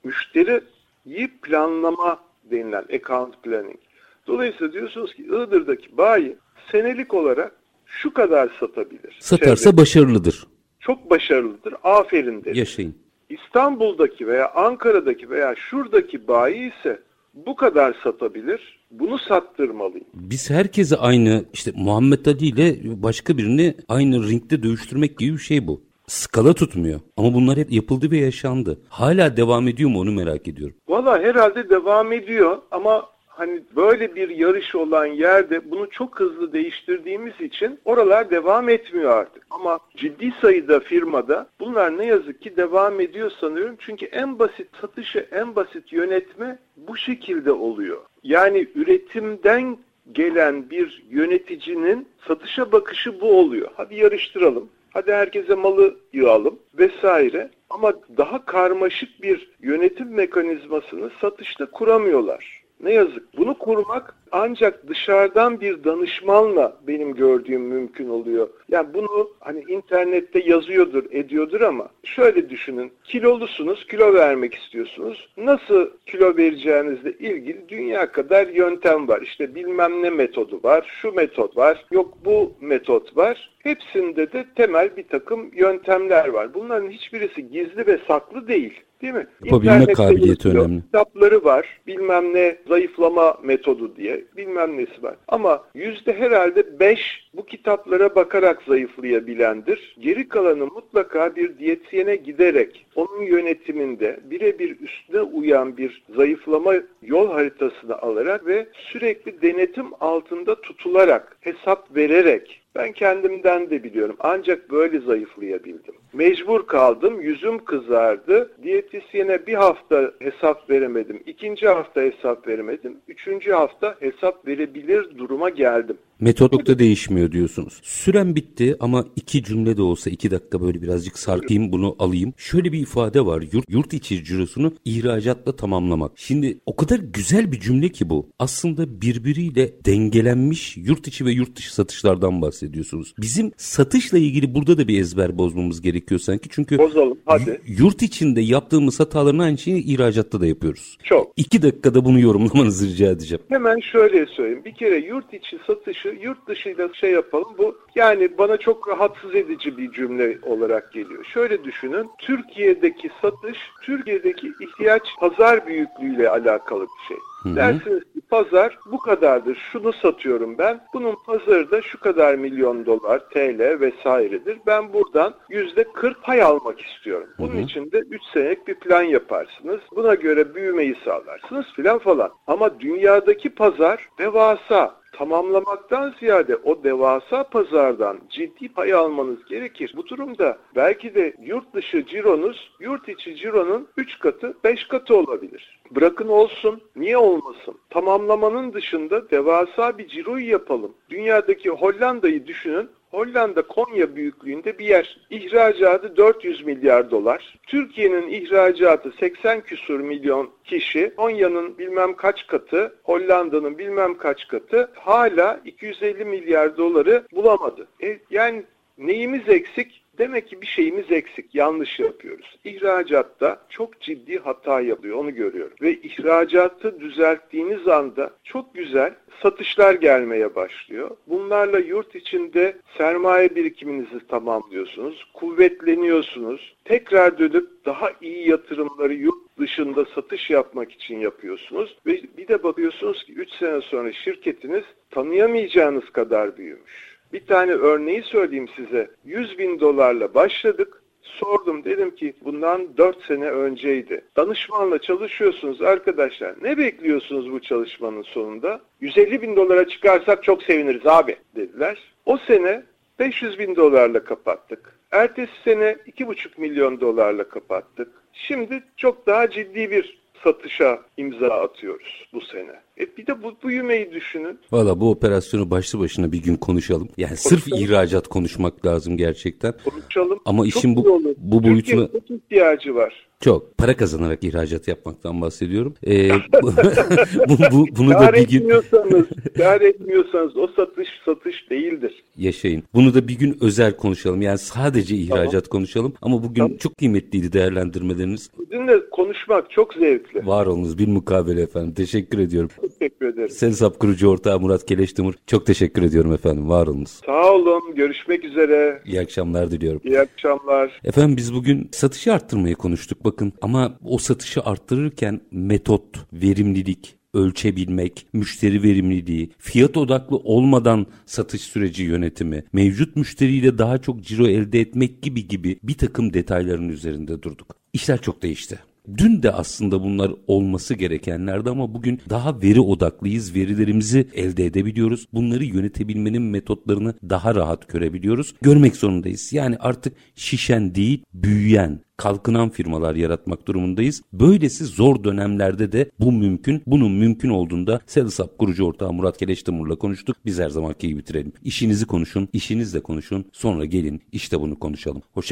Müşteriyi 0.04 1.28
planlama 1.42 2.20
denilen 2.50 2.84
account 2.94 3.42
planning. 3.42 3.78
Dolayısıyla 4.26 4.72
diyorsunuz 4.72 5.14
ki 5.14 5.22
Iğdır'daki 5.22 5.96
bayi 5.96 6.36
senelik 6.72 7.14
olarak 7.14 7.52
şu 7.86 8.14
kadar 8.14 8.50
satabilir. 8.60 9.16
Satarsa 9.20 9.70
Çevre. 9.70 9.76
başarılıdır. 9.76 10.46
Çok 10.80 11.10
başarılıdır. 11.10 11.74
Aferin 11.84 12.44
derim. 12.44 12.56
Yaşayın. 12.56 12.94
İstanbul'daki 13.28 14.26
veya 14.26 14.52
Ankara'daki 14.54 15.30
veya 15.30 15.54
şuradaki 15.56 16.28
bayi 16.28 16.72
ise 16.78 17.00
bu 17.34 17.56
kadar 17.56 17.96
satabilir. 18.04 18.78
Bunu 18.90 19.18
sattırmalıyım. 19.18 20.06
Biz 20.14 20.50
herkese 20.50 20.96
aynı 20.96 21.44
işte 21.52 21.72
Muhammed 21.76 22.26
Ali 22.26 22.46
ile 22.46 22.76
başka 23.02 23.38
birini 23.38 23.74
aynı 23.88 24.28
ringde 24.28 24.62
dövüştürmek 24.62 25.18
gibi 25.18 25.32
bir 25.32 25.38
şey 25.38 25.66
bu. 25.66 25.82
skala 26.06 26.52
tutmuyor. 26.54 27.00
Ama 27.16 27.34
bunlar 27.34 27.56
hep 27.56 27.72
yapıldı 27.72 28.10
ve 28.10 28.16
yaşandı. 28.18 28.80
Hala 28.88 29.36
devam 29.36 29.68
ediyor 29.68 29.90
mu 29.90 30.00
onu 30.00 30.12
merak 30.12 30.48
ediyorum. 30.48 30.76
Valla 30.88 31.18
herhalde 31.22 31.70
devam 31.70 32.12
ediyor 32.12 32.58
ama 32.70 33.06
hani 33.36 33.62
böyle 33.76 34.14
bir 34.14 34.28
yarış 34.28 34.74
olan 34.74 35.06
yerde 35.06 35.70
bunu 35.70 35.90
çok 35.90 36.20
hızlı 36.20 36.52
değiştirdiğimiz 36.52 37.40
için 37.40 37.78
oralar 37.84 38.30
devam 38.30 38.68
etmiyor 38.68 39.10
artık. 39.10 39.46
Ama 39.50 39.78
ciddi 39.96 40.32
sayıda 40.40 40.80
firmada 40.80 41.46
bunlar 41.60 41.98
ne 41.98 42.06
yazık 42.06 42.42
ki 42.42 42.56
devam 42.56 43.00
ediyor 43.00 43.30
sanıyorum. 43.40 43.76
Çünkü 43.78 44.06
en 44.06 44.38
basit 44.38 44.68
satışı, 44.80 45.26
en 45.32 45.56
basit 45.56 45.92
yönetme 45.92 46.58
bu 46.76 46.96
şekilde 46.96 47.52
oluyor. 47.52 47.98
Yani 48.22 48.66
üretimden 48.74 49.78
gelen 50.12 50.70
bir 50.70 51.04
yöneticinin 51.10 52.08
satışa 52.28 52.72
bakışı 52.72 53.20
bu 53.20 53.38
oluyor. 53.38 53.68
Hadi 53.76 53.94
yarıştıralım. 53.94 54.68
Hadi 54.90 55.12
herkese 55.12 55.54
malı 55.54 55.96
yığalım 56.12 56.58
vesaire. 56.78 57.50
Ama 57.70 57.92
daha 58.16 58.44
karmaşık 58.44 59.22
bir 59.22 59.50
yönetim 59.60 60.14
mekanizmasını 60.14 61.10
satışta 61.20 61.66
kuramıyorlar. 61.66 62.63
Ne 62.80 62.92
yazık. 62.92 63.36
Bunu 63.36 63.58
kurmak 63.58 64.14
ancak 64.32 64.88
dışarıdan 64.88 65.60
bir 65.60 65.84
danışmanla 65.84 66.76
benim 66.86 67.14
gördüğüm 67.14 67.62
mümkün 67.62 68.08
oluyor. 68.08 68.48
Yani 68.68 68.94
bunu 68.94 69.30
hani 69.40 69.64
internette 69.68 70.38
yazıyordur, 70.38 71.04
ediyordur 71.10 71.60
ama 71.60 71.88
şöyle 72.04 72.50
düşünün. 72.50 72.92
Kilolusunuz, 73.04 73.86
kilo 73.86 74.14
vermek 74.14 74.54
istiyorsunuz. 74.54 75.28
Nasıl 75.36 75.90
kilo 76.06 76.36
vereceğinizle 76.36 77.12
ilgili 77.12 77.68
dünya 77.68 78.12
kadar 78.12 78.46
yöntem 78.48 79.08
var. 79.08 79.22
İşte 79.22 79.54
bilmem 79.54 80.02
ne 80.02 80.10
metodu 80.10 80.60
var, 80.62 80.98
şu 81.00 81.12
metot 81.12 81.56
var, 81.56 81.84
yok 81.90 82.14
bu 82.24 82.52
metot 82.60 83.16
var. 83.16 83.53
Hepsinde 83.64 84.32
de 84.32 84.44
temel 84.54 84.96
bir 84.96 85.08
takım 85.08 85.50
yöntemler 85.54 86.28
var. 86.28 86.54
Bunların 86.54 86.90
hiçbirisi 86.90 87.50
gizli 87.50 87.86
ve 87.86 87.98
saklı 88.08 88.48
değil. 88.48 88.80
Değil 89.02 89.14
mi? 89.14 89.26
Yapabilme 89.44 89.72
İnternette 89.72 89.92
kabiliyeti 89.92 90.48
yazıyor, 90.48 90.64
önemli. 90.64 90.82
Kitapları 90.82 91.44
var. 91.44 91.80
Bilmem 91.86 92.34
ne 92.34 92.56
zayıflama 92.68 93.38
metodu 93.42 93.96
diye. 93.96 94.24
Bilmem 94.36 94.76
nesi 94.76 95.02
var. 95.02 95.14
Ama 95.28 95.64
yüzde 95.74 96.12
herhalde 96.12 96.80
beş 96.80 97.28
bu 97.34 97.46
kitaplara 97.46 98.14
bakarak 98.14 98.62
zayıflayabilendir. 98.62 99.96
Geri 100.00 100.28
kalanı 100.28 100.66
mutlaka 100.66 101.36
bir 101.36 101.58
diyetisyene 101.58 102.16
giderek 102.16 102.86
onun 102.94 103.22
yönetiminde 103.22 104.20
birebir 104.24 104.76
üstüne 104.80 105.20
uyan 105.20 105.76
bir 105.76 106.02
zayıflama 106.16 106.74
yol 107.02 107.32
haritasını 107.32 107.98
alarak 107.98 108.46
ve 108.46 108.66
sürekli 108.74 109.42
denetim 109.42 109.86
altında 110.00 110.60
tutularak, 110.60 111.36
hesap 111.40 111.96
vererek 111.96 112.63
ben 112.76 112.92
kendimden 112.92 113.70
de 113.70 113.84
biliyorum. 113.84 114.16
Ancak 114.20 114.70
böyle 114.70 115.00
zayıflayabildim. 115.00 115.94
Mecbur 116.14 116.66
kaldım, 116.66 117.20
yüzüm 117.20 117.64
kızardı. 117.64 118.50
Diyetisyene 118.62 119.46
bir 119.46 119.54
hafta 119.54 120.12
hesap 120.18 120.70
veremedim. 120.70 121.22
ikinci 121.26 121.68
hafta 121.68 122.00
hesap 122.00 122.48
veremedim. 122.48 122.96
Üçüncü 123.08 123.52
hafta 123.52 123.96
hesap 124.00 124.46
verebilir 124.46 125.18
duruma 125.18 125.48
geldim. 125.48 125.96
Metot 126.20 126.66
da 126.66 126.78
değişmiyor 126.78 127.32
diyorsunuz. 127.32 127.80
Süren 127.82 128.36
bitti 128.36 128.76
ama 128.80 129.04
iki 129.16 129.44
cümle 129.44 129.76
de 129.76 129.82
olsa 129.82 130.10
iki 130.10 130.30
dakika 130.30 130.60
böyle 130.60 130.82
birazcık 130.82 131.18
sarkayım 131.18 131.72
bunu 131.72 131.96
alayım. 131.98 132.34
Şöyle 132.36 132.72
bir 132.72 132.78
ifade 132.78 133.26
var. 133.26 133.44
Yurt, 133.52 133.64
yurt 133.68 133.94
içi 133.94 134.24
cirosunu 134.24 134.72
ihracatla 134.84 135.56
tamamlamak. 135.56 136.12
Şimdi 136.16 136.58
o 136.66 136.76
kadar 136.76 136.98
güzel 136.98 137.52
bir 137.52 137.60
cümle 137.60 137.88
ki 137.88 138.10
bu. 138.10 138.28
Aslında 138.38 139.00
birbiriyle 139.00 139.72
dengelenmiş 139.86 140.76
yurt 140.76 141.08
içi 141.08 141.24
ve 141.24 141.32
yurt 141.32 141.56
dışı 141.56 141.74
satışlardan 141.74 142.42
bahsediyorsunuz. 142.42 143.14
Bizim 143.18 143.52
satışla 143.56 144.18
ilgili 144.18 144.54
burada 144.54 144.78
da 144.78 144.88
bir 144.88 145.00
ezber 145.00 145.38
bozmamız 145.38 145.80
gerekiyor 145.80 146.03
sanki. 146.18 146.48
Çünkü 146.52 146.78
Bozalım 146.78 147.18
hadi. 147.26 147.60
yurt 147.66 148.02
içinde 148.02 148.40
yaptığımız 148.40 149.00
hataların 149.00 149.38
aynı 149.38 149.58
şeyi 149.58 149.84
ihracatta 149.84 150.40
da 150.40 150.46
yapıyoruz. 150.46 150.98
Çok. 151.04 151.32
İki 151.36 151.62
dakikada 151.62 152.04
bunu 152.04 152.20
yorumlamanızı 152.20 152.86
rica 152.92 153.10
edeceğim. 153.10 153.42
Hemen 153.48 153.80
şöyle 153.80 154.26
söyleyeyim. 154.26 154.64
Bir 154.64 154.74
kere 154.74 154.96
yurt 154.96 155.34
içi 155.34 155.58
satışı 155.66 156.08
yurt 156.22 156.48
dışıyla 156.48 156.88
şey 156.94 157.10
yapalım. 157.10 157.48
Bu 157.58 157.76
yani 157.94 158.38
bana 158.38 158.56
çok 158.56 158.88
rahatsız 158.88 159.34
edici 159.34 159.78
bir 159.78 159.92
cümle 159.92 160.38
olarak 160.42 160.92
geliyor. 160.92 161.24
Şöyle 161.24 161.64
düşünün. 161.64 162.06
Türkiye'deki 162.18 163.10
satış, 163.22 163.58
Türkiye'deki 163.82 164.52
ihtiyaç 164.60 165.02
pazar 165.20 165.66
büyüklüğüyle 165.66 166.28
alakalı 166.28 166.82
bir 166.82 167.08
şey. 167.08 167.16
Hı-hı. 167.44 167.56
Dersiniz 167.56 168.00
ki 168.00 168.20
pazar 168.30 168.78
bu 168.86 168.98
kadardır. 168.98 169.58
Şunu 169.72 169.92
satıyorum 169.92 170.58
ben. 170.58 170.80
Bunun 170.94 171.16
pazarı 171.26 171.70
da 171.70 171.82
şu 171.82 172.00
kadar 172.00 172.34
milyon 172.34 172.86
dolar, 172.86 173.18
TL 173.18 173.80
vesairedir. 173.80 174.58
Ben 174.66 174.92
buradan 174.92 175.34
yüzde 175.48 175.84
40 175.84 176.22
pay 176.22 176.42
almak 176.42 176.80
istiyorum. 176.80 177.28
Bunun 177.38 177.54
Hı-hı. 177.54 177.60
için 177.60 177.92
de 177.92 177.98
3 177.98 178.22
senelik 178.32 178.66
bir 178.68 178.74
plan 178.74 179.02
yaparsınız. 179.02 179.80
Buna 179.96 180.14
göre 180.14 180.54
büyümeyi 180.54 180.96
sağlarsınız 181.04 181.66
filan 181.76 181.98
falan. 181.98 182.30
Ama 182.46 182.80
dünyadaki 182.80 183.50
pazar 183.50 184.08
devasa 184.18 185.03
tamamlamaktan 185.18 186.14
ziyade 186.20 186.56
o 186.56 186.84
devasa 186.84 187.44
pazardan 187.44 188.20
ciddi 188.30 188.68
pay 188.68 188.94
almanız 188.94 189.44
gerekir. 189.44 189.92
Bu 189.96 190.06
durumda 190.06 190.58
belki 190.76 191.14
de 191.14 191.34
yurt 191.42 191.74
dışı 191.74 192.06
cironuz 192.06 192.70
yurt 192.80 193.08
içi 193.08 193.36
cironun 193.36 193.88
3 193.96 194.18
katı 194.18 194.54
5 194.64 194.88
katı 194.88 195.16
olabilir. 195.16 195.80
Bırakın 195.90 196.28
olsun. 196.28 196.80
Niye 196.96 197.16
olmasın? 197.16 197.78
Tamamlamanın 197.90 198.72
dışında 198.72 199.30
devasa 199.30 199.98
bir 199.98 200.08
ciroyu 200.08 200.48
yapalım. 200.50 200.92
Dünyadaki 201.10 201.70
Hollanda'yı 201.70 202.46
düşünün. 202.46 202.88
Hollanda 203.14 203.62
Konya 203.62 204.16
büyüklüğünde 204.16 204.78
bir 204.78 204.84
yer. 204.84 205.18
İhracatı 205.30 206.16
400 206.16 206.64
milyar 206.66 207.10
dolar. 207.10 207.58
Türkiye'nin 207.66 208.28
ihracatı 208.28 209.12
80 209.20 209.60
küsur 209.60 210.00
milyon 210.00 210.50
kişi. 210.64 211.12
Konya'nın 211.16 211.78
bilmem 211.78 212.16
kaç 212.16 212.46
katı, 212.46 212.94
Hollanda'nın 213.02 213.78
bilmem 213.78 214.16
kaç 214.16 214.48
katı 214.48 214.90
hala 214.94 215.60
250 215.64 216.24
milyar 216.24 216.76
doları 216.76 217.26
bulamadı. 217.32 217.86
E, 218.02 218.18
yani 218.30 218.64
neyimiz 218.98 219.48
eksik? 219.48 220.03
Demek 220.18 220.48
ki 220.48 220.60
bir 220.62 220.66
şeyimiz 220.66 221.12
eksik, 221.12 221.54
yanlış 221.54 221.98
yapıyoruz. 221.98 222.58
İhracatta 222.64 223.66
çok 223.68 224.00
ciddi 224.00 224.38
hata 224.38 224.80
yapıyor, 224.80 225.16
onu 225.16 225.34
görüyorum. 225.34 225.76
Ve 225.82 225.92
ihracatı 225.92 227.00
düzelttiğiniz 227.00 227.88
anda 227.88 228.30
çok 228.44 228.74
güzel 228.74 229.14
satışlar 229.42 229.94
gelmeye 229.94 230.54
başlıyor. 230.54 231.10
Bunlarla 231.26 231.78
yurt 231.78 232.14
içinde 232.14 232.76
sermaye 232.98 233.54
birikiminizi 233.54 234.26
tamamlıyorsunuz, 234.28 235.24
kuvvetleniyorsunuz. 235.34 236.74
Tekrar 236.84 237.38
dönüp 237.38 237.68
daha 237.86 238.10
iyi 238.20 238.48
yatırımları 238.48 239.14
yurt 239.14 239.58
dışında 239.58 240.04
satış 240.04 240.50
yapmak 240.50 240.92
için 240.92 241.18
yapıyorsunuz. 241.18 241.96
Ve 242.06 242.20
bir 242.38 242.48
de 242.48 242.62
bakıyorsunuz 242.62 243.24
ki 243.24 243.32
3 243.32 243.50
sene 243.50 243.80
sonra 243.80 244.12
şirketiniz 244.12 244.84
tanıyamayacağınız 245.10 246.10
kadar 246.10 246.56
büyümüş. 246.56 247.13
Bir 247.32 247.46
tane 247.46 247.72
örneği 247.72 248.22
söyleyeyim 248.22 248.68
size. 248.76 249.10
100 249.24 249.58
bin 249.58 249.80
dolarla 249.80 250.34
başladık. 250.34 251.02
Sordum 251.22 251.84
dedim 251.84 252.14
ki 252.14 252.34
bundan 252.44 252.96
4 252.96 253.24
sene 253.24 253.50
önceydi. 253.50 254.24
Danışmanla 254.36 254.98
çalışıyorsunuz 254.98 255.82
arkadaşlar. 255.82 256.54
Ne 256.62 256.78
bekliyorsunuz 256.78 257.52
bu 257.52 257.60
çalışmanın 257.60 258.22
sonunda? 258.22 258.80
150 259.00 259.42
bin 259.42 259.56
dolara 259.56 259.88
çıkarsak 259.88 260.44
çok 260.44 260.62
seviniriz 260.62 261.06
abi 261.06 261.36
dediler. 261.56 261.98
O 262.26 262.36
sene 262.36 262.82
500 263.18 263.58
bin 263.58 263.76
dolarla 263.76 264.24
kapattık. 264.24 264.98
Ertesi 265.10 265.52
sene 265.64 265.96
2,5 266.06 266.60
milyon 266.60 267.00
dolarla 267.00 267.48
kapattık. 267.48 268.08
Şimdi 268.32 268.82
çok 268.96 269.26
daha 269.26 269.50
ciddi 269.50 269.90
bir 269.90 270.18
satışa 270.44 271.02
imza 271.16 271.48
atıyoruz 271.48 272.28
bu 272.32 272.40
sene. 272.40 272.80
E 273.00 273.16
bir 273.16 273.26
de 273.26 273.42
bu 273.42 273.54
büyümeyi 273.64 274.12
düşünün. 274.12 274.58
Valla 274.72 275.00
bu 275.00 275.10
operasyonu 275.10 275.70
başlı 275.70 275.98
başına 275.98 276.32
bir 276.32 276.42
gün 276.42 276.56
konuşalım. 276.56 277.08
Yani 277.16 277.28
konuşalım. 277.28 277.58
sırf 277.58 277.80
ihracat 277.80 278.28
konuşmak 278.28 278.86
lazım 278.86 279.16
gerçekten. 279.16 279.74
Konuşalım. 279.84 280.38
Ama 280.44 280.64
Çok 280.64 280.76
işin 280.76 280.96
bu, 280.96 281.34
bu 281.36 281.62
boyutuna... 281.62 282.06
Türkiye'nin 282.06 282.36
ihtiyacı 282.36 282.94
var. 282.94 283.26
Çok. 283.40 283.78
Para 283.78 283.96
kazanarak 283.96 284.44
ihracat 284.44 284.88
yapmaktan 284.88 285.40
bahsediyorum. 285.40 285.94
Ee, 286.06 286.30
bu, 287.48 287.58
bu, 287.72 287.86
bunu 287.98 288.10
da 288.10 288.32
bir 288.32 288.48
gün... 288.48 288.58
Etmiyorsanız, 288.58 289.26
kar 289.56 289.80
etmiyorsanız 289.80 290.56
o 290.56 290.66
satış 290.76 291.08
satış 291.24 291.70
değildir. 291.70 292.24
Yaşayın. 292.36 292.82
Bunu 292.94 293.14
da 293.14 293.28
bir 293.28 293.38
gün 293.38 293.58
özel 293.60 293.96
konuşalım. 293.96 294.42
Yani 294.42 294.58
sadece 294.58 295.16
ihracat 295.16 295.52
tamam. 295.52 295.68
konuşalım. 295.70 296.12
Ama 296.22 296.42
bugün 296.42 296.62
tamam. 296.62 296.76
çok 296.76 296.98
kıymetliydi 296.98 297.52
değerlendirmeleriniz. 297.52 298.50
Sizinle 298.56 299.10
konuşmak 299.10 299.70
çok 299.70 299.94
zevkli. 299.94 300.46
Var 300.46 300.66
olunuz 300.66 300.98
bir 300.98 301.08
mukabele 301.08 301.62
efendim. 301.62 301.94
Teşekkür 301.94 302.38
ediyorum. 302.38 302.70
Teşekkür 302.88 303.26
ederim. 303.26 303.48
Sensap 303.48 303.98
kurucu 303.98 304.28
ortağı 304.28 304.60
Murat 304.60 304.86
Keleştimur. 304.86 305.34
Çok 305.46 305.66
teşekkür 305.66 306.02
ediyorum 306.02 306.32
efendim. 306.32 306.68
Var 306.68 306.86
olunuz. 306.86 307.20
Sağ 307.26 307.52
olun. 307.52 307.94
Görüşmek 307.96 308.44
üzere. 308.44 309.02
İyi 309.06 309.20
akşamlar 309.20 309.70
diliyorum. 309.70 310.00
İyi 310.04 310.20
akşamlar. 310.20 311.00
Efendim 311.04 311.36
biz 311.36 311.54
bugün 311.54 311.88
satışı 311.92 312.32
arttırmayı 312.32 312.74
konuştuk 312.74 313.24
bakın. 313.24 313.52
Ama 313.60 313.98
o 314.04 314.18
satışı 314.18 314.60
arttırırken 314.60 315.40
metot, 315.50 316.02
verimlilik, 316.32 317.16
ölçebilmek, 317.34 318.26
müşteri 318.32 318.82
verimliliği, 318.82 319.50
fiyat 319.58 319.96
odaklı 319.96 320.36
olmadan 320.36 321.06
satış 321.26 321.60
süreci 321.60 322.02
yönetimi, 322.02 322.64
mevcut 322.72 323.16
müşteriyle 323.16 323.78
daha 323.78 323.98
çok 323.98 324.22
ciro 324.22 324.46
elde 324.46 324.80
etmek 324.80 325.22
gibi 325.22 325.48
gibi 325.48 325.78
bir 325.82 325.94
takım 325.94 326.34
detayların 326.34 326.88
üzerinde 326.88 327.42
durduk. 327.42 327.76
İşler 327.92 328.20
çok 328.20 328.42
değişti. 328.42 328.78
Dün 329.08 329.42
de 329.42 329.50
aslında 329.52 330.02
bunlar 330.02 330.32
olması 330.46 330.94
gerekenlerdi 330.94 331.70
ama 331.70 331.94
bugün 331.94 332.20
daha 332.30 332.62
veri 332.62 332.80
odaklıyız. 332.80 333.54
Verilerimizi 333.54 334.28
elde 334.34 334.66
edebiliyoruz. 334.66 335.26
Bunları 335.32 335.64
yönetebilmenin 335.64 336.42
metotlarını 336.42 337.14
daha 337.30 337.54
rahat 337.54 337.88
görebiliyoruz. 337.88 338.54
Görmek 338.62 338.96
zorundayız. 338.96 339.52
Yani 339.52 339.76
artık 339.80 340.16
şişen 340.34 340.94
değil, 340.94 341.24
büyüyen, 341.34 342.00
kalkınan 342.16 342.70
firmalar 342.70 343.14
yaratmak 343.14 343.68
durumundayız. 343.68 344.22
Böylesi 344.32 344.84
zor 344.84 345.24
dönemlerde 345.24 345.92
de 345.92 346.10
bu 346.20 346.32
mümkün. 346.32 346.82
Bunun 346.86 347.12
mümkün 347.12 347.48
olduğunda 347.48 348.00
Salisap 348.06 348.58
kurucu 348.58 348.84
ortağı 348.84 349.12
Murat 349.12 349.38
Keleştimur'la 349.38 349.96
konuştuk. 349.96 350.36
Biz 350.46 350.58
her 350.58 350.68
zamanki 350.70 351.08
gibi 351.08 351.18
bitirelim. 351.18 351.52
İşinizi 351.64 352.06
konuşun, 352.06 352.48
işinizle 352.52 353.00
konuşun. 353.00 353.44
Sonra 353.52 353.84
gelin 353.84 354.22
işte 354.32 354.60
bunu 354.60 354.78
konuşalım. 354.78 355.22
Hoşçakalın. 355.32 355.44